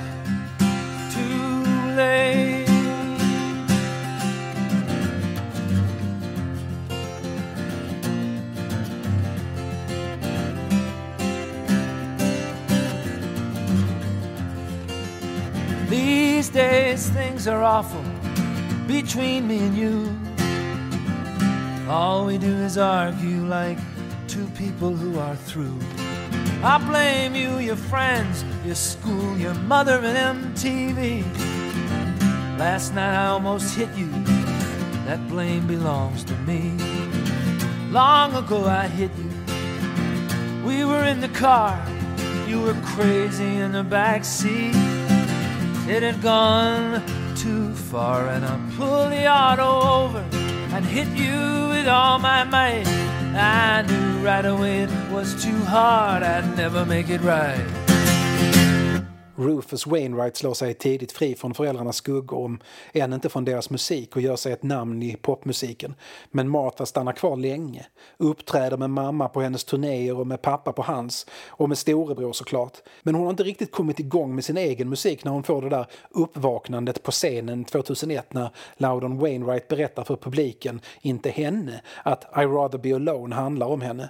too 1.13 1.63
late. 1.95 2.65
These 15.87 16.49
days 16.49 17.09
things 17.09 17.47
are 17.47 17.61
awful 17.61 18.03
between 18.87 19.47
me 19.47 19.59
and 19.59 19.77
you. 19.77 20.19
All 21.87 22.25
we 22.25 22.39
do 22.39 22.55
is 22.65 22.79
argue 22.79 23.45
like 23.45 23.77
two 24.27 24.47
people 24.57 24.95
who 24.95 25.19
are 25.19 25.35
through. 25.35 25.77
I 26.61 26.77
blame 26.77 27.35
you, 27.35 27.59
your 27.59 27.77
friends, 27.77 28.43
your 28.65 28.75
school, 28.75 29.37
your 29.37 29.53
mother, 29.53 30.01
and 30.03 30.55
MTV. 30.55 31.23
Last 32.59 32.93
night 32.93 33.15
I 33.15 33.27
almost 33.27 33.75
hit 33.75 33.89
you. 33.95 34.09
That 35.05 35.25
blame 35.29 35.67
belongs 35.67 36.25
to 36.25 36.35
me. 36.39 36.75
Long 37.91 38.35
ago 38.35 38.65
I 38.65 38.87
hit 38.87 39.11
you. 39.17 39.31
We 40.67 40.83
were 40.83 41.05
in 41.05 41.21
the 41.21 41.29
car. 41.29 41.81
You 42.45 42.59
were 42.61 42.75
crazy 42.83 43.55
in 43.55 43.71
the 43.71 43.83
back 43.83 44.25
seat. 44.25 44.75
it 45.87 46.03
had 46.03 46.21
gone 46.21 47.01
too 47.37 47.73
far, 47.73 48.27
and 48.27 48.43
I 48.43 48.59
pulled 48.75 49.13
the 49.13 49.31
auto 49.31 49.81
over 50.03 50.25
and 50.75 50.83
hit 50.83 51.07
you 51.07 51.69
with 51.69 51.87
all 51.87 52.19
my 52.19 52.43
might. 52.43 53.08
I 53.39 53.83
knew 53.83 54.25
right 54.25 54.45
away 54.45 54.81
it 54.81 54.89
was 55.09 55.41
too 55.41 55.63
hard, 55.63 56.23
I'd 56.23 56.57
never 56.57 56.85
make 56.85 57.09
it 57.09 57.21
right. 57.21 57.78
Rufus 59.39 59.87
Wainwright 59.87 60.37
slår 60.37 60.53
sig 60.53 60.73
tidigt 60.73 61.11
fri 61.11 61.35
från 61.35 61.53
föräldrarnas 61.53 61.95
skuggor, 61.95 62.37
om 62.37 62.59
än 62.93 63.13
inte 63.13 63.29
från 63.29 63.45
deras 63.45 63.69
musik 63.69 64.15
och 64.15 64.21
gör 64.21 64.35
sig 64.35 64.53
ett 64.53 64.63
namn 64.63 65.03
i 65.03 65.15
popmusiken. 65.15 65.95
Men 66.31 66.49
Martha 66.49 66.85
stannar 66.85 67.13
kvar 67.13 67.35
länge, 67.35 67.85
uppträder 68.17 68.77
med 68.77 68.89
mamma 68.89 69.29
på 69.29 69.41
hennes 69.41 69.63
turnéer 69.63 70.19
och 70.19 70.27
med 70.27 70.41
pappa 70.41 70.73
på 70.73 70.81
hans, 70.81 71.25
och 71.47 71.69
med 71.69 71.77
storebror 71.77 72.33
såklart. 72.33 72.77
Men 73.01 73.15
hon 73.15 73.23
har 73.23 73.29
inte 73.29 73.43
riktigt 73.43 73.71
kommit 73.71 73.99
igång 73.99 74.35
med 74.35 74.45
sin 74.45 74.57
egen 74.57 74.89
musik 74.89 75.23
när 75.23 75.31
hon 75.31 75.43
får 75.43 75.61
det 75.61 75.69
där 75.69 75.85
uppvaknandet 76.09 77.03
på 77.03 77.11
scenen 77.11 77.65
2001 77.65 78.33
när 78.33 78.49
Loudon 78.77 79.19
Wainwright 79.19 79.67
berättar 79.67 80.03
för 80.03 80.15
publiken, 80.15 80.81
inte 81.01 81.29
henne, 81.29 81.81
att 82.03 82.23
I 82.23 82.45
rather 82.45 82.77
be 82.77 82.95
alone 82.95 83.35
handlar 83.35 83.67
om 83.67 83.81
henne. 83.81 84.09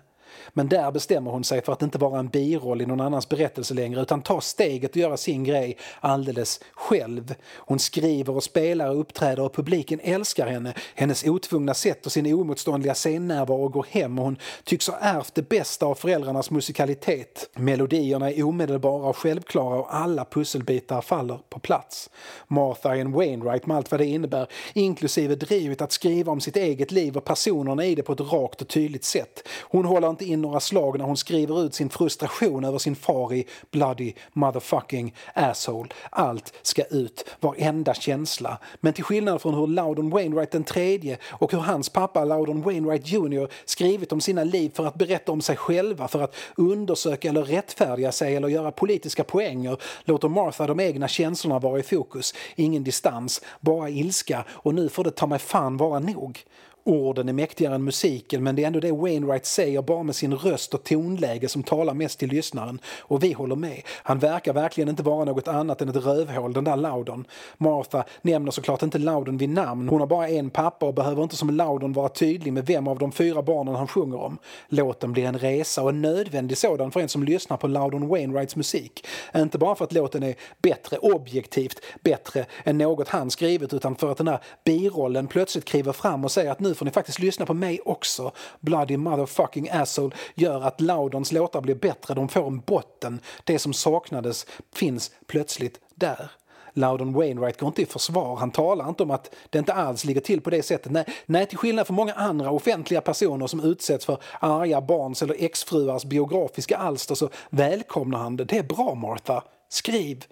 Men 0.54 0.70
där 0.70 0.92
bestämmer 0.92 1.32
hon 1.32 1.44
sig 1.44 1.62
för 1.62 1.74
att 1.74 1.82
inte 1.82 1.98
vara 1.98 2.20
en 2.20 2.28
biroll 2.28 2.82
i 2.82 2.86
någon 2.86 3.02
annans 3.02 3.30
berättelse 3.30 3.74
längre 3.74 4.02
utan 4.02 4.22
ta 4.22 4.42
steget 4.42 4.92
och 4.92 4.98
göra 4.98 5.18
sin 5.18 5.44
grej 5.44 5.78
alldeles 6.00 6.60
själv. 6.74 7.36
Hon 7.56 7.80
skriver 7.80 8.36
och 8.36 8.44
spelar 8.44 8.90
och 8.90 9.00
uppträder 9.00 9.44
och 9.44 9.54
publiken 9.54 10.00
älskar 10.04 10.48
henne, 10.48 10.74
hennes 10.96 11.24
otvungna 11.24 11.74
sätt 11.74 12.06
och 12.06 12.12
sin 12.12 12.34
omotståndliga 12.34 12.94
scennärvaro 12.94 13.68
går 13.68 13.86
hem 13.90 14.20
och 14.20 14.26
hon 14.26 14.38
tycks 14.64 14.88
ha 14.88 14.98
ärvt 14.98 15.36
det 15.36 15.50
bästa 15.50 15.86
av 15.86 15.96
föräldrarnas 15.96 16.52
musikalitet. 16.52 17.50
Melodierna 17.56 18.32
är 18.32 18.44
omedelbara 18.44 19.10
och 19.10 19.18
självklara 19.18 19.80
och 19.80 19.96
alla 19.96 20.26
pusselbitar 20.26 21.02
faller 21.02 21.40
på 21.50 21.60
plats. 21.60 22.10
Martha 22.48 22.90
and 22.90 23.14
Wainwright 23.14 23.66
med 23.66 23.78
allt 23.78 23.92
vad 23.92 24.00
det 24.00 24.06
innebär, 24.06 24.48
inklusive 24.74 25.36
drivet 25.36 25.82
att 25.82 25.92
skriva 25.92 26.32
om 26.32 26.42
sitt 26.42 26.56
eget 26.56 26.92
liv 26.92 27.18
och 27.18 27.26
personerna 27.26 27.86
i 27.86 27.96
det 27.96 28.04
på 28.04 28.14
ett 28.14 28.20
rakt 28.20 28.62
och 28.62 28.68
tydligt 28.68 29.04
sätt. 29.04 29.48
Hon 29.62 29.86
håller 29.86 30.08
inte 30.22 30.32
in 30.32 30.42
några 30.42 30.60
slag 30.60 30.98
när 30.98 31.06
hon 31.06 31.18
skriver 31.18 31.66
ut 31.66 31.74
sin 31.74 31.90
frustration 31.90 32.64
över 32.64 32.78
sin 32.78 32.96
far 32.96 33.34
i 33.34 33.46
Bloody 33.72 34.14
motherfucking 34.34 35.14
asshole. 35.34 35.90
Allt 36.10 36.54
ska 36.62 36.84
ut, 36.84 37.26
varenda 37.40 37.94
känsla. 37.94 38.58
Men 38.80 38.94
till 38.94 39.04
skillnad 39.04 39.42
från 39.42 39.54
hur 39.54 39.68
Loudon 39.68 40.10
Wainwright 40.10 40.52
den 40.52 40.64
tredje 40.64 41.18
och 41.28 41.52
hur 41.52 41.60
hans 41.60 41.90
pappa 41.90 42.26
Loudon 42.26 42.62
Wainwright 42.62 43.08
Jr 43.08 43.48
skrivit 43.66 44.12
om 44.12 44.22
sina 44.22 44.44
liv 44.44 44.72
för 44.74 44.86
att 44.86 44.96
berätta 44.96 45.32
om 45.32 45.42
sig 45.42 45.56
själva, 45.56 46.08
för 46.08 46.22
att 46.22 46.36
undersöka 46.56 47.30
eller 47.30 47.44
rättfärdiga 47.44 48.12
sig 48.12 48.36
eller 48.36 48.48
göra 48.48 48.72
politiska 48.72 49.24
poänger 49.24 49.78
låter 50.04 50.28
Martha 50.28 50.68
de 50.68 50.80
egna 50.80 51.08
känslorna 51.08 51.60
vara 51.60 51.80
i 51.80 51.84
fokus. 51.84 52.34
Ingen 52.56 52.84
distans, 52.84 53.42
bara 53.60 53.90
ilska 53.90 54.46
och 54.50 54.76
nu 54.76 54.90
får 54.90 55.04
det 55.04 55.12
ta 55.12 55.28
mig 55.28 55.40
fan 55.40 55.78
vara 55.78 56.00
nog. 56.00 56.44
Orden 56.84 57.30
är 57.30 57.34
mäktigare 57.34 57.76
än 57.76 57.84
musiken 57.84 58.44
men 58.44 58.56
det 58.56 58.64
är 58.64 58.68
ändå 58.68 58.80
det 58.80 58.92
Wainwright 58.92 59.46
säger 59.46 59.82
bara 59.82 60.04
med 60.04 60.16
sin 60.16 60.34
röst 60.34 60.74
och 60.74 60.84
tonläge 60.84 61.48
som 61.48 61.64
talar 61.64 61.94
mest 61.94 62.20
till 62.20 62.30
lyssnaren. 62.30 62.80
Och 63.00 63.24
vi 63.24 63.34
håller 63.34 63.56
med. 63.56 63.82
Han 64.04 64.20
verkar 64.20 64.54
verkligen 64.54 64.90
inte 64.90 65.04
vara 65.04 65.26
något 65.26 65.48
annat 65.48 65.82
än 65.82 65.90
ett 65.90 65.96
rövhål 65.96 66.54
den 66.54 66.64
där 66.64 66.78
Loudon. 66.78 67.26
Martha 67.58 68.04
nämner 68.22 68.52
såklart 68.52 68.84
inte 68.84 68.98
Loudon 68.98 69.38
vid 69.38 69.50
namn. 69.50 69.90
Hon 69.90 70.00
har 70.00 70.08
bara 70.08 70.30
en 70.30 70.50
pappa 70.50 70.86
och 70.86 70.94
behöver 70.94 71.24
inte 71.24 71.36
som 71.36 71.50
Loudon 71.50 71.94
vara 71.94 72.10
tydlig 72.10 72.54
med 72.54 72.66
vem 72.66 72.88
av 72.88 73.00
de 73.00 73.12
fyra 73.12 73.42
barnen 73.42 73.76
han 73.76 73.88
sjunger 73.88 74.22
om. 74.22 74.38
Låten 74.68 75.12
blir 75.12 75.26
en 75.26 75.40
resa 75.40 75.84
och 75.84 75.90
en 75.90 76.02
nödvändig 76.02 76.58
sådan 76.58 76.92
för 76.92 77.00
en 77.00 77.10
som 77.10 77.24
lyssnar 77.24 77.58
på 77.58 77.68
Loudon 77.68 78.08
Wainwrights 78.08 78.56
musik. 78.56 79.08
Inte 79.36 79.58
bara 79.58 79.76
för 79.76 79.86
att 79.86 79.94
låten 79.94 80.24
är 80.24 80.36
bättre 80.62 80.98
objektivt, 80.98 81.80
bättre 82.04 82.46
än 82.64 82.78
något 82.78 83.08
han 83.08 83.32
skrivit 83.32 83.74
utan 83.74 83.96
för 83.96 84.12
att 84.12 84.18
den 84.18 84.28
här 84.28 84.40
birollen 84.64 85.28
plötsligt 85.28 85.66
kliver 85.66 85.92
fram 85.92 86.26
och 86.26 86.32
säger 86.32 86.52
att 86.52 86.60
nu 86.60 86.69
nu 86.70 86.76
får 86.76 86.86
ni 86.86 86.92
faktiskt 86.92 87.20
lyssna 87.20 87.46
på 87.46 87.54
mig 87.54 87.80
också. 87.86 88.32
Bloody 88.60 88.98
motherfucking 88.98 89.70
asshole 89.70 90.16
gör 90.36 90.62
att 90.62 90.82
Loudons 90.82 91.32
låtar 91.32 91.62
blir 91.62 91.76
bättre, 91.76 92.14
de 92.14 92.30
får 92.30 92.48
en 92.48 92.60
botten. 92.60 93.20
Det 93.44 93.60
som 93.60 93.74
saknades 93.74 94.46
finns 94.74 95.12
plötsligt 95.28 95.80
där. 95.96 96.32
Loudon 96.74 97.14
Wainwright 97.14 97.60
går 97.60 97.68
inte 97.68 97.82
i 97.82 97.86
försvar. 97.86 98.36
Han 98.36 98.52
talar 98.52 98.90
inte 98.90 99.04
om 99.04 99.12
att 99.12 99.36
det 99.50 99.60
inte 99.60 99.74
alls 99.74 100.06
ligger 100.06 100.22
till 100.22 100.42
på 100.42 100.50
det 100.50 100.64
sättet. 100.64 100.92
Nej, 100.92 101.06
nej, 101.26 101.46
till 101.46 101.58
skillnad 101.58 101.88
från 101.88 101.96
många 101.96 102.14
andra 102.14 102.52
offentliga 102.52 103.02
personer 103.02 103.48
som 103.48 103.60
utsätts 103.60 104.06
för 104.06 104.18
arga 104.40 104.82
barns 104.82 105.22
eller 105.22 105.36
exfruars 105.44 106.06
biografiska 106.06 106.78
alster 106.78 107.16
så 107.16 107.30
välkomnar 107.50 108.18
han 108.18 108.36
det. 108.36 108.46
Det 108.46 108.58
är 108.58 108.64
bra 108.64 108.96
Martha. 108.96 109.44
Skriv, 109.70 110.26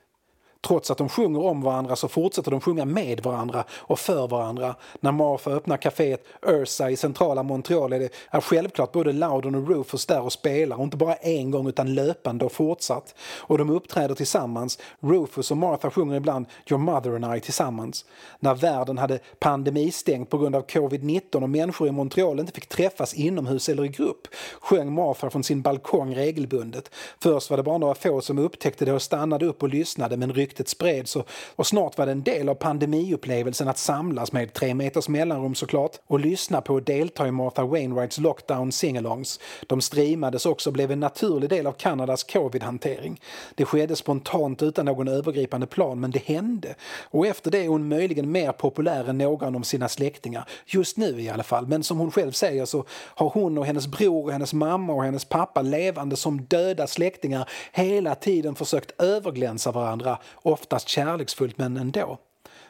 Trots 0.67 0.91
att 0.91 0.97
de 0.97 1.09
sjunger 1.09 1.45
om 1.45 1.61
varandra 1.61 1.95
så 1.95 2.07
fortsätter 2.07 2.51
de 2.51 2.61
sjunga 2.61 2.85
med 2.85 3.23
varandra 3.23 3.63
och 3.71 3.99
för 3.99 4.27
varandra. 4.27 4.75
När 4.99 5.11
Martha 5.11 5.51
öppnar 5.51 5.77
kaféet 5.77 6.23
Ursa 6.41 6.89
i 6.91 6.95
centrala 6.97 7.43
Montreal 7.43 7.93
är 7.93 7.99
det 7.99 8.09
är 8.29 8.41
självklart 8.41 8.91
både 8.91 9.13
Loudon 9.13 9.55
och 9.55 9.67
Rufus 9.67 10.05
där 10.05 10.21
och 10.21 10.33
spelar, 10.33 10.77
och 10.77 10.83
inte 10.83 10.97
bara 10.97 11.15
en 11.15 11.51
gång 11.51 11.67
utan 11.67 11.95
löpande 11.95 12.45
och 12.45 12.51
fortsatt. 12.51 13.15
Och 13.39 13.57
de 13.57 13.69
uppträder 13.69 14.15
tillsammans. 14.15 14.79
Rufus 14.99 15.51
och 15.51 15.57
Martha 15.57 15.91
sjunger 15.91 16.15
ibland 16.15 16.45
Your 16.69 16.79
mother 16.79 17.15
and 17.15 17.35
I 17.35 17.39
tillsammans. 17.39 18.05
När 18.39 18.55
världen 18.55 18.97
hade 18.97 19.19
pandemistängt 19.39 20.29
på 20.29 20.37
grund 20.37 20.55
av 20.55 20.65
covid-19 20.65 21.43
och 21.43 21.49
människor 21.49 21.87
i 21.87 21.91
Montreal 21.91 22.39
inte 22.39 22.53
fick 22.53 22.69
träffas 22.69 23.13
inomhus 23.13 23.69
eller 23.69 23.85
i 23.85 23.87
grupp 23.87 24.27
sjöng 24.61 24.93
Martha 24.93 25.29
från 25.29 25.43
sin 25.43 25.61
balkong 25.61 26.15
regelbundet. 26.15 26.91
Först 27.19 27.49
var 27.49 27.57
det 27.57 27.63
bara 27.63 27.77
några 27.77 27.95
få 27.95 28.21
som 28.21 28.39
upptäckte 28.39 28.85
det 28.85 28.93
och 28.93 29.01
stannade 29.01 29.45
upp 29.45 29.63
och 29.63 29.69
lyssnade 29.69 30.17
men 30.17 30.33
ryktet 30.57 30.67
spreds 30.67 31.15
och, 31.15 31.29
och 31.55 31.67
snart 31.67 31.97
var 31.97 32.05
det 32.05 32.11
en 32.11 32.23
del 32.23 32.49
av 32.49 32.55
pandemiupplevelsen 32.55 33.67
att 33.67 33.77
samlas 33.77 34.31
med 34.31 34.53
tre 34.53 34.73
meters 34.73 35.09
mellanrum 35.09 35.55
såklart 35.55 35.99
och 36.07 36.19
lyssna 36.19 36.61
på 36.61 36.73
och 36.73 36.83
delta 36.83 37.27
i 37.27 37.31
Martha 37.31 37.65
Wainwrights 37.65 38.17
lockdown 38.17 38.71
singalongs. 38.71 39.39
De 39.67 39.81
streamades 39.81 40.45
också 40.45 40.69
och 40.69 40.73
blev 40.73 40.91
en 40.91 40.99
naturlig 40.99 41.49
del 41.49 41.67
av 41.67 41.71
Kanadas 41.71 42.23
covid-hantering. 42.23 43.19
Det 43.55 43.65
skedde 43.65 43.95
spontant 43.95 44.61
utan 44.61 44.85
någon 44.85 45.07
övergripande 45.07 45.67
plan 45.67 45.99
men 45.99 46.11
det 46.11 46.23
hände. 46.25 46.75
Och 47.11 47.27
efter 47.27 47.51
det 47.51 47.65
är 47.65 47.67
hon 47.67 47.87
möjligen 47.87 48.31
mer 48.31 48.51
populär 48.51 49.09
än 49.09 49.17
någon 49.17 49.55
av 49.55 49.61
sina 49.61 49.89
släktingar. 49.89 50.45
Just 50.65 50.97
nu 50.97 51.21
i 51.21 51.29
alla 51.29 51.43
fall. 51.43 51.67
Men 51.67 51.83
som 51.83 51.97
hon 51.97 52.11
själv 52.11 52.31
säger 52.31 52.65
så 52.65 52.85
har 52.91 53.29
hon 53.29 53.57
och 53.57 53.65
hennes 53.65 53.87
bror 53.87 54.25
och 54.25 54.31
hennes 54.31 54.53
mamma 54.53 54.93
och 54.93 55.03
hennes 55.03 55.25
pappa 55.25 55.61
levande 55.61 56.15
som 56.15 56.41
döda 56.41 56.87
släktingar 56.87 57.49
hela 57.71 58.15
tiden 58.15 58.55
försökt 58.55 59.01
överglänsa 59.01 59.71
varandra 59.71 60.17
oftast 60.47 60.87
kärleksfullt 60.87 61.57
men 61.57 61.77
ändå. 61.77 62.17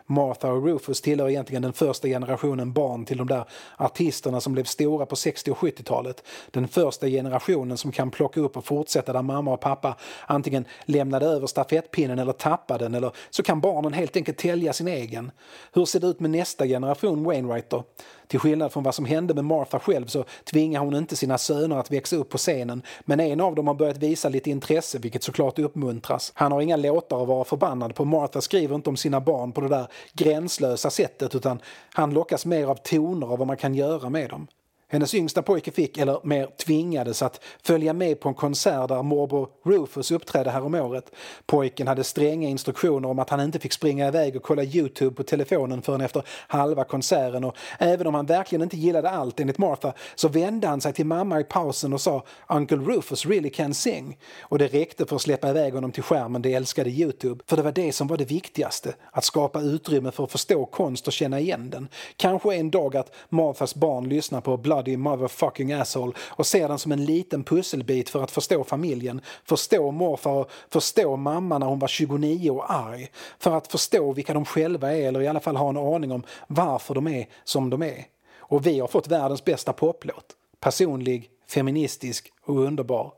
Martha 0.10 0.52
och 0.52 0.66
Rufus 0.66 1.02
tillhör 1.02 1.30
egentligen 1.30 1.62
den 1.62 1.74
första 1.74 2.08
generationen 2.08 2.74
barn 2.74 3.06
till 3.06 3.18
de 3.18 3.28
där 3.28 3.46
artisterna 3.78 4.42
som 4.42 4.54
blev 4.54 4.64
stora 4.64 5.06
på 5.06 5.16
60 5.16 5.52
och 5.52 5.58
70-talet. 5.58 6.24
Den 6.52 6.68
första 6.68 7.08
generationen 7.08 7.78
som 7.78 7.92
kan 7.92 8.12
plocka 8.12 8.40
upp 8.40 8.58
och 8.58 8.66
fortsätta 8.66 9.14
där 9.14 9.22
mamma 9.22 9.54
och 9.54 9.60
pappa 9.60 9.96
antingen 10.26 10.66
lämnade 10.86 11.26
över 11.26 11.48
stafettpinnen 11.48 12.20
eller 12.20 12.34
tappade 12.34 12.86
den 12.86 12.96
eller 12.96 13.12
så 13.30 13.44
kan 13.44 13.62
barnen 13.62 13.94
helt 13.94 14.16
enkelt 14.16 14.38
tälja 14.38 14.74
sin 14.74 14.88
egen. 14.88 15.32
Hur 15.74 15.86
ser 15.86 16.00
det 16.00 16.08
ut 16.08 16.20
med 16.20 16.30
nästa 16.30 16.68
generation 16.68 17.24
Wainwright 17.24 17.70
då? 17.70 17.84
Till 18.28 18.40
skillnad 18.40 18.72
från 18.72 18.84
vad 18.84 18.96
som 18.96 19.06
hände 19.06 19.34
med 19.34 19.46
Martha 19.46 19.80
själv 19.80 20.06
så 20.06 20.26
tvingar 20.44 20.80
hon 20.80 20.96
inte 20.96 21.16
sina 21.16 21.38
söner 21.38 21.78
att 21.78 21.92
växa 21.92 22.16
upp 22.16 22.30
på 22.30 22.38
scenen 22.38 22.82
men 23.06 23.20
en 23.20 23.42
av 23.42 23.56
dem 23.56 23.68
har 23.68 23.74
börjat 23.74 23.98
visa 23.98 24.30
lite 24.30 24.50
intresse 24.50 25.00
vilket 25.00 25.24
såklart 25.24 25.60
uppmuntras. 25.60 26.32
Han 26.36 26.52
har 26.52 26.62
inga 26.62 26.76
låtar 26.76 27.22
att 27.22 27.28
vara 27.28 27.44
förbannad 27.44 27.96
på. 27.96 28.06
Martha 28.06 28.42
skriver 28.42 28.76
inte 28.76 28.90
om 28.90 28.98
sina 28.98 29.22
barn 29.22 29.52
på 29.52 29.62
det 29.62 29.68
där 29.68 29.88
gränslösa 30.14 30.90
sättet 30.90 31.36
utan 31.36 31.60
han 31.94 32.14
lockas 32.14 32.46
mer 32.46 32.68
av 32.68 32.76
toner 32.76 33.32
och 33.32 33.38
vad 33.38 33.48
man 33.48 33.58
kan 33.58 33.76
göra 33.76 34.10
med 34.10 34.30
dem. 34.30 34.48
Hennes 34.90 35.14
yngsta 35.14 35.42
pojke 35.42 35.72
fick, 35.72 35.98
eller 35.98 36.20
mer 36.24 36.48
tvingades, 36.66 37.22
att 37.22 37.42
följa 37.64 37.94
med 37.94 38.20
på 38.20 38.30
en 38.30 38.36
konsert 38.36 38.90
där 38.90 39.04
morbror 39.04 39.50
Rufus 39.66 40.12
uppträdde 40.12 40.50
häromåret. 40.50 41.12
Pojken 41.46 41.88
hade 41.88 42.04
stränga 42.04 42.50
instruktioner 42.50 43.10
om 43.10 43.20
att 43.20 43.30
han 43.30 43.42
inte 43.42 43.60
fick 43.60 43.74
springa 43.74 44.08
iväg 44.08 44.36
och 44.36 44.44
kolla 44.44 44.64
Youtube 44.64 45.16
på 45.16 45.24
telefonen 45.24 45.82
förrän 45.82 46.02
efter 46.02 46.24
halva 46.48 46.84
konserten 46.84 47.44
och 47.44 47.58
även 47.80 48.08
om 48.08 48.14
han 48.14 48.26
verkligen 48.26 48.62
inte 48.62 48.78
gillade 48.78 49.10
allt 49.10 49.40
enligt 49.40 49.58
Martha 49.58 49.94
så 50.16 50.28
vände 50.28 50.68
han 50.68 50.82
sig 50.82 50.94
till 50.94 51.06
mamma 51.06 51.40
i 51.40 51.44
pausen 51.44 51.94
och 51.94 52.02
sa 52.02 52.24
“Uncle 52.50 52.78
Rufus 52.78 53.26
really 53.26 53.50
can 53.50 53.74
sing” 53.74 54.18
och 54.42 54.58
det 54.58 54.68
räckte 54.68 55.06
för 55.06 55.16
att 55.16 55.22
släppa 55.22 55.50
iväg 55.50 55.74
honom 55.74 55.92
till 55.92 56.04
skärmen 56.04 56.42
det 56.42 56.54
älskade 56.54 56.90
Youtube. 56.90 57.44
För 57.48 57.58
det 57.58 57.64
var 57.64 57.72
det 57.72 57.92
som 57.92 58.08
var 58.08 58.18
det 58.18 58.26
viktigaste, 58.26 58.94
att 59.12 59.24
skapa 59.24 59.62
utrymme 59.62 60.12
för 60.12 60.24
att 60.24 60.32
förstå 60.32 60.66
konst 60.66 61.08
och 61.08 61.14
känna 61.14 61.40
igen 61.40 61.70
den. 61.70 61.88
Kanske 62.18 62.56
en 62.56 62.72
dag 62.72 62.96
att 62.96 63.16
Marthas 63.30 63.76
barn 63.76 64.10
lyssnar 64.10 64.42
på 64.42 64.58
bloody 64.78 64.98
motherfucking 64.98 65.74
asshole 65.74 66.14
och 66.20 66.48
ser 66.48 66.68
den 66.68 66.80
som 66.80 66.92
en 66.92 67.06
liten 67.06 67.44
pusselbit 67.44 68.10
för 68.10 68.24
att 68.24 68.32
förstå 68.32 68.64
familjen, 68.64 69.22
förstå 69.44 69.92
morfar 69.92 70.32
och 70.32 70.52
förstå 70.70 71.16
mamma 71.16 71.58
när 71.58 71.68
hon 71.68 71.80
var 71.80 71.88
29 71.88 72.50
och 72.50 72.72
arg. 72.72 73.12
För 73.40 73.56
att 73.56 73.68
förstå 73.68 74.14
vilka 74.14 74.34
de 74.34 74.46
själva 74.46 74.94
är 74.94 75.08
eller 75.08 75.22
i 75.22 75.28
alla 75.28 75.40
fall 75.40 75.56
ha 75.56 75.70
en 75.70 75.78
aning 75.78 76.12
om 76.12 76.24
varför 76.48 76.96
de 76.96 77.08
är 77.08 77.28
som 77.44 77.70
de 77.70 77.84
är. 77.84 78.06
Och 78.38 78.66
vi 78.66 78.80
har 78.80 78.88
fått 78.88 79.08
världens 79.08 79.46
bästa 79.46 79.74
poplåt. 79.74 80.36
Personlig, 80.60 81.30
feministisk 81.48 82.32
och 82.46 82.60
underbar. 82.60 83.14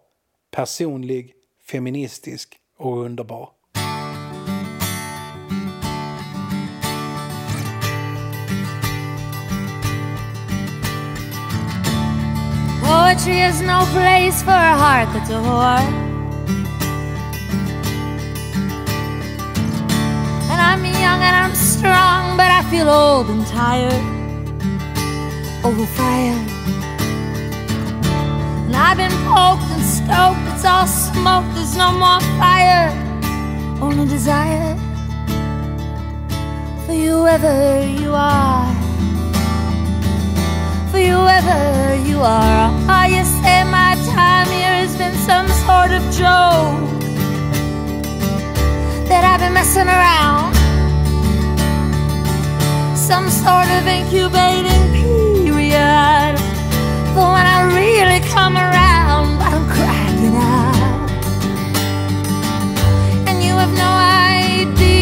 Personlig, 0.51 1.33
feministisk 1.71 2.57
och 2.77 2.97
underbar. 2.97 3.49
Poetry 13.09 13.41
is 13.41 13.59
no 13.61 13.87
place 13.91 14.43
for 14.43 14.51
a 14.51 14.75
heart 14.77 15.09
that's 15.13 15.31
a 15.31 15.39
whore. 15.45 15.81
And 20.51 20.59
I'm 20.69 20.85
young 20.85 21.19
and 21.27 21.35
I'm 21.35 21.55
strong, 21.55 22.37
but 22.37 22.51
I 22.51 22.61
feel 22.69 22.87
old 22.87 23.27
and 23.31 23.43
tired. 23.47 24.03
Overfired. 25.65 26.47
And 28.67 28.75
I've 28.75 28.97
been 28.97 29.17
poked 29.25 29.67
and 29.73 29.83
stoked, 29.97 30.45
it's 30.53 30.63
all 30.63 30.85
smoke, 30.85 31.45
there's 31.55 31.75
no 31.75 31.91
more 31.91 32.21
fire. 32.37 32.91
Only 33.81 34.07
desire 34.07 34.77
for 36.85 36.93
you 36.93 37.23
wherever 37.23 37.83
you 37.87 38.11
are. 38.13 38.78
For 40.91 40.97
you 40.97 41.17
wherever 41.17 41.95
you 42.09 42.19
are. 42.19 42.71
Oh, 42.89 43.05
you 43.05 43.23
say 43.23 43.63
my 43.63 43.93
time 44.15 44.47
here 44.47 44.75
has 44.81 44.95
been 44.97 45.13
some 45.29 45.47
sort 45.65 45.91
of 45.91 46.01
joke. 46.21 46.81
That 49.07 49.23
I've 49.23 49.39
been 49.39 49.53
messing 49.53 49.87
around. 49.87 50.55
Some 52.97 53.29
sort 53.29 53.69
of 53.77 53.85
incubating 53.85 54.85
period. 54.97 56.35
But 57.13 57.27
when 57.35 57.45
I 57.45 57.59
really 57.79 58.21
come 58.33 58.57
around, 58.57 59.39
I'm 59.41 59.65
cracking 59.69 60.35
out. 60.37 61.09
And 63.27 63.43
you 63.43 63.53
have 63.53 63.73
no 63.85 63.91
idea, 63.93 64.98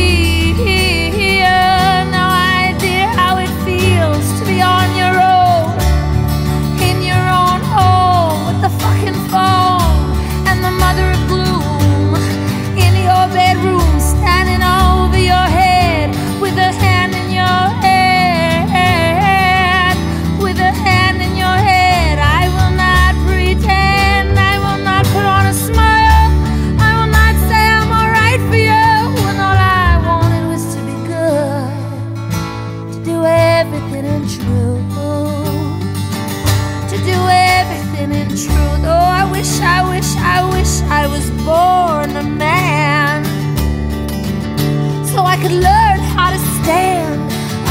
so 45.17 45.23
I 45.23 45.35
could 45.37 45.57
learn 45.69 45.99
how 46.13 46.29
to 46.29 46.37
stand 46.61 47.19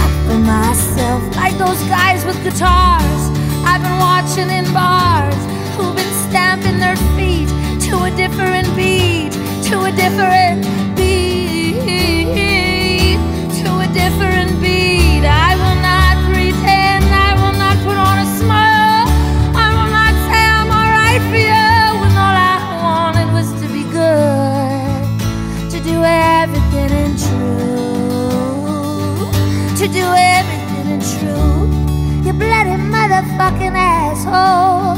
up 0.03 0.11
for 0.27 0.37
myself, 0.37 1.23
like 1.37 1.57
those 1.57 1.81
guys 1.85 2.25
with 2.25 2.37
guitars 2.43 3.23
I've 3.65 3.83
been 3.87 3.99
watching 4.01 4.51
in 4.51 4.65
bars 4.75 5.41
who've 5.77 5.95
been 5.95 6.15
stamping 6.27 6.81
their 6.81 6.97
feet 7.15 7.49
to 7.87 8.03
a 8.03 8.11
different 8.23 8.67
beat, 8.75 9.31
to 9.69 9.85
a 9.85 9.93
different 9.93 10.67
beat, 10.97 11.79
to 13.63 13.69
a 13.79 13.89
different 13.95 14.61
beat. 14.61 14.96
Bloody 32.39 32.76
motherfucking 32.93 33.76
asshole. 33.76 34.97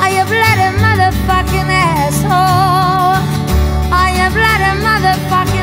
Are 0.00 0.10
you 0.16 0.24
bloody 0.32 0.68
motherfucking 0.84 1.70
asshole? 1.70 3.20
Are 3.92 4.12
you 4.18 4.28
bloody 4.36 4.72
motherfucking 4.86 5.61